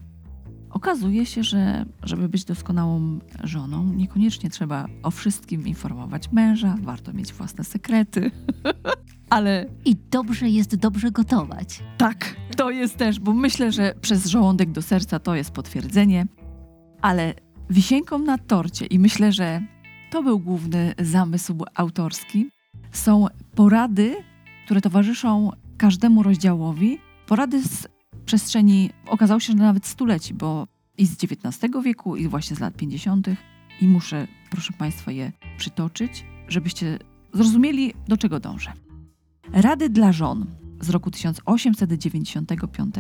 Okazuje 0.69 1.25
się, 1.25 1.43
że 1.43 1.85
żeby 2.03 2.29
być 2.29 2.45
doskonałą 2.45 3.19
żoną, 3.43 3.93
niekoniecznie 3.93 4.49
trzeba 4.49 4.87
o 5.03 5.11
wszystkim 5.11 5.67
informować 5.67 6.31
męża, 6.31 6.75
warto 6.81 7.13
mieć 7.13 7.33
własne 7.33 7.63
sekrety. 7.63 8.31
Ale 9.29 9.65
I 9.85 9.95
dobrze 9.95 10.49
jest 10.49 10.75
dobrze 10.75 11.11
gotować. 11.11 11.83
tak, 11.97 12.35
to 12.57 12.69
jest 12.69 12.97
też, 12.97 13.19
bo 13.19 13.33
myślę, 13.33 13.71
że 13.71 13.93
przez 14.01 14.25
żołądek 14.25 14.71
do 14.71 14.81
serca 14.81 15.19
to 15.19 15.35
jest 15.35 15.51
potwierdzenie. 15.51 16.27
Ale 17.01 17.33
wisienką 17.69 18.19
na 18.19 18.37
torcie, 18.37 18.85
i 18.85 18.99
myślę, 18.99 19.31
że 19.31 19.61
to 20.11 20.23
był 20.23 20.39
główny 20.39 20.93
zamysł 20.99 21.65
autorski, 21.75 22.49
są 22.91 23.27
porady, 23.55 24.15
które 24.65 24.81
towarzyszą 24.81 25.51
każdemu 25.77 26.23
rozdziałowi. 26.23 26.99
Porady 27.31 27.63
z 27.63 27.87
przestrzeni, 28.25 28.89
okazało 29.07 29.39
się, 29.39 29.53
że 29.53 29.59
nawet 29.59 29.85
stuleci, 29.85 30.33
bo 30.33 30.67
i 30.97 31.05
z 31.05 31.23
XIX 31.23 31.71
wieku, 31.83 32.15
i 32.15 32.27
właśnie 32.27 32.55
z 32.55 32.59
lat 32.59 32.75
50. 32.75 33.27
I 33.81 33.87
muszę, 33.87 34.27
proszę 34.49 34.73
Państwa, 34.73 35.11
je 35.11 35.31
przytoczyć, 35.57 36.25
żebyście 36.47 36.99
zrozumieli, 37.33 37.93
do 38.07 38.17
czego 38.17 38.39
dążę. 38.39 38.73
Rady 39.53 39.89
dla 39.89 40.11
żon 40.11 40.45
z 40.81 40.89
roku 40.89 41.11
1895. 41.11 42.95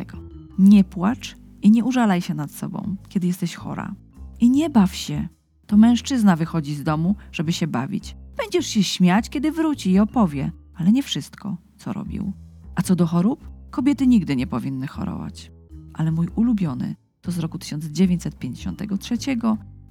Nie 0.59 0.83
płacz 0.83 1.35
i 1.61 1.71
nie 1.71 1.83
użalaj 1.83 2.21
się 2.21 2.33
nad 2.33 2.51
sobą, 2.51 2.95
kiedy 3.09 3.27
jesteś 3.27 3.55
chora. 3.55 3.95
I 4.39 4.49
nie 4.49 4.69
baw 4.69 4.95
się. 4.95 5.27
To 5.67 5.77
mężczyzna 5.77 6.35
wychodzi 6.35 6.75
z 6.75 6.83
domu, 6.83 7.15
żeby 7.31 7.53
się 7.53 7.67
bawić. 7.67 8.15
Będziesz 8.37 8.67
się 8.67 8.83
śmiać, 8.83 9.29
kiedy 9.29 9.51
wróci 9.51 9.91
i 9.91 9.99
opowie, 9.99 10.51
ale 10.75 10.91
nie 10.91 11.03
wszystko, 11.03 11.57
co 11.77 11.93
robił. 11.93 12.33
A 12.75 12.81
co 12.81 12.95
do 12.95 13.07
chorób? 13.07 13.50
Kobiety 13.71 14.07
nigdy 14.07 14.35
nie 14.35 14.47
powinny 14.47 14.87
chorować. 14.87 15.51
Ale 15.93 16.11
mój 16.11 16.27
ulubiony 16.35 16.95
to 17.21 17.31
z 17.31 17.39
roku 17.39 17.59
1953 17.59 19.17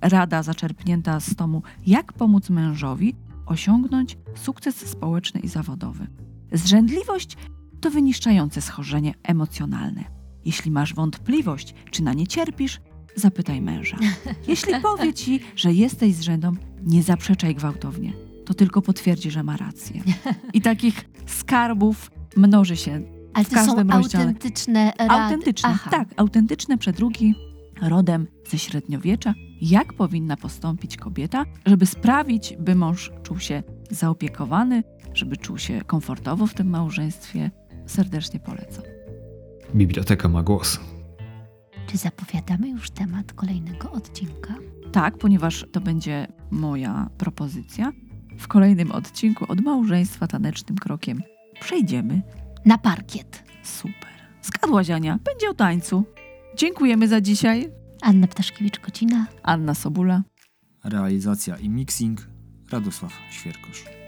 rada 0.00 0.42
zaczerpnięta 0.42 1.20
z 1.20 1.34
tomu 1.34 1.62
Jak 1.86 2.12
pomóc 2.12 2.50
mężowi 2.50 3.14
osiągnąć 3.46 4.18
sukces 4.34 4.76
społeczny 4.76 5.40
i 5.40 5.48
zawodowy. 5.48 6.06
Zrzędliwość 6.52 7.36
to 7.80 7.90
wyniszczające 7.90 8.60
schorzenie 8.60 9.14
emocjonalne. 9.22 10.04
Jeśli 10.44 10.70
masz 10.70 10.94
wątpliwość, 10.94 11.74
czy 11.90 12.02
na 12.02 12.12
nie 12.12 12.26
cierpisz, 12.26 12.80
zapytaj 13.16 13.60
męża. 13.60 13.96
Jeśli 14.48 14.80
powie 14.80 15.14
ci, 15.14 15.40
że 15.56 15.72
jesteś 15.72 16.14
zrzędą, 16.14 16.52
nie 16.82 17.02
zaprzeczaj 17.02 17.54
gwałtownie. 17.54 18.12
To 18.46 18.54
tylko 18.54 18.82
potwierdzi, 18.82 19.30
że 19.30 19.42
ma 19.42 19.56
rację. 19.56 20.02
I 20.52 20.60
takich 20.60 21.08
skarbów 21.26 22.10
mnoży 22.36 22.76
się 22.76 23.19
Ale 23.34 23.44
w 23.44 23.48
to 23.48 23.64
są 23.64 23.76
rozdziale. 23.76 23.94
autentyczne 24.24 24.92
rady. 24.98 25.10
Autentyczne, 25.12 25.68
Aha. 25.68 25.90
tak, 25.90 26.08
autentyczne 26.16 26.78
przedrugi 26.78 27.34
rodem 27.82 28.26
ze 28.48 28.58
średniowiecza, 28.58 29.34
jak 29.60 29.92
powinna 29.92 30.36
postąpić 30.36 30.96
kobieta, 30.96 31.44
żeby 31.66 31.86
sprawić, 31.86 32.56
by 32.58 32.74
mąż 32.74 33.12
czuł 33.22 33.38
się 33.38 33.62
zaopiekowany, 33.90 34.82
żeby 35.14 35.36
czuł 35.36 35.58
się 35.58 35.80
komfortowo 35.86 36.46
w 36.46 36.54
tym 36.54 36.70
małżeństwie. 36.70 37.50
Serdecznie 37.86 38.40
polecam. 38.40 38.84
Biblioteka 39.74 40.28
ma 40.28 40.42
głos. 40.42 40.80
Czy 41.86 41.96
zapowiadamy 41.96 42.68
już 42.68 42.90
temat 42.90 43.32
kolejnego 43.32 43.92
odcinka? 43.92 44.54
Tak, 44.92 45.18
ponieważ 45.18 45.66
to 45.72 45.80
będzie 45.80 46.26
moja 46.50 47.10
propozycja. 47.18 47.92
W 48.38 48.48
kolejnym 48.48 48.92
odcinku 48.92 49.44
od 49.48 49.60
małżeństwa 49.60 50.26
tanecznym 50.26 50.78
krokiem 50.78 51.22
przejdziemy. 51.60 52.22
Na 52.64 52.78
parkiet. 52.78 53.44
Super. 53.62 54.10
Zgadłaś, 54.42 54.90
Ania. 54.90 55.18
Będzie 55.24 55.50
o 55.50 55.54
tańcu. 55.54 56.04
Dziękujemy 56.56 57.08
za 57.08 57.20
dzisiaj. 57.20 57.70
Anna 58.02 58.26
Ptaszkiewicz-Kocina. 58.26 59.24
Anna 59.42 59.74
Sobula. 59.74 60.22
Realizacja 60.84 61.56
i 61.56 61.68
mixing 61.68 62.26
Radosław 62.72 63.12
Świerkosz. 63.30 63.99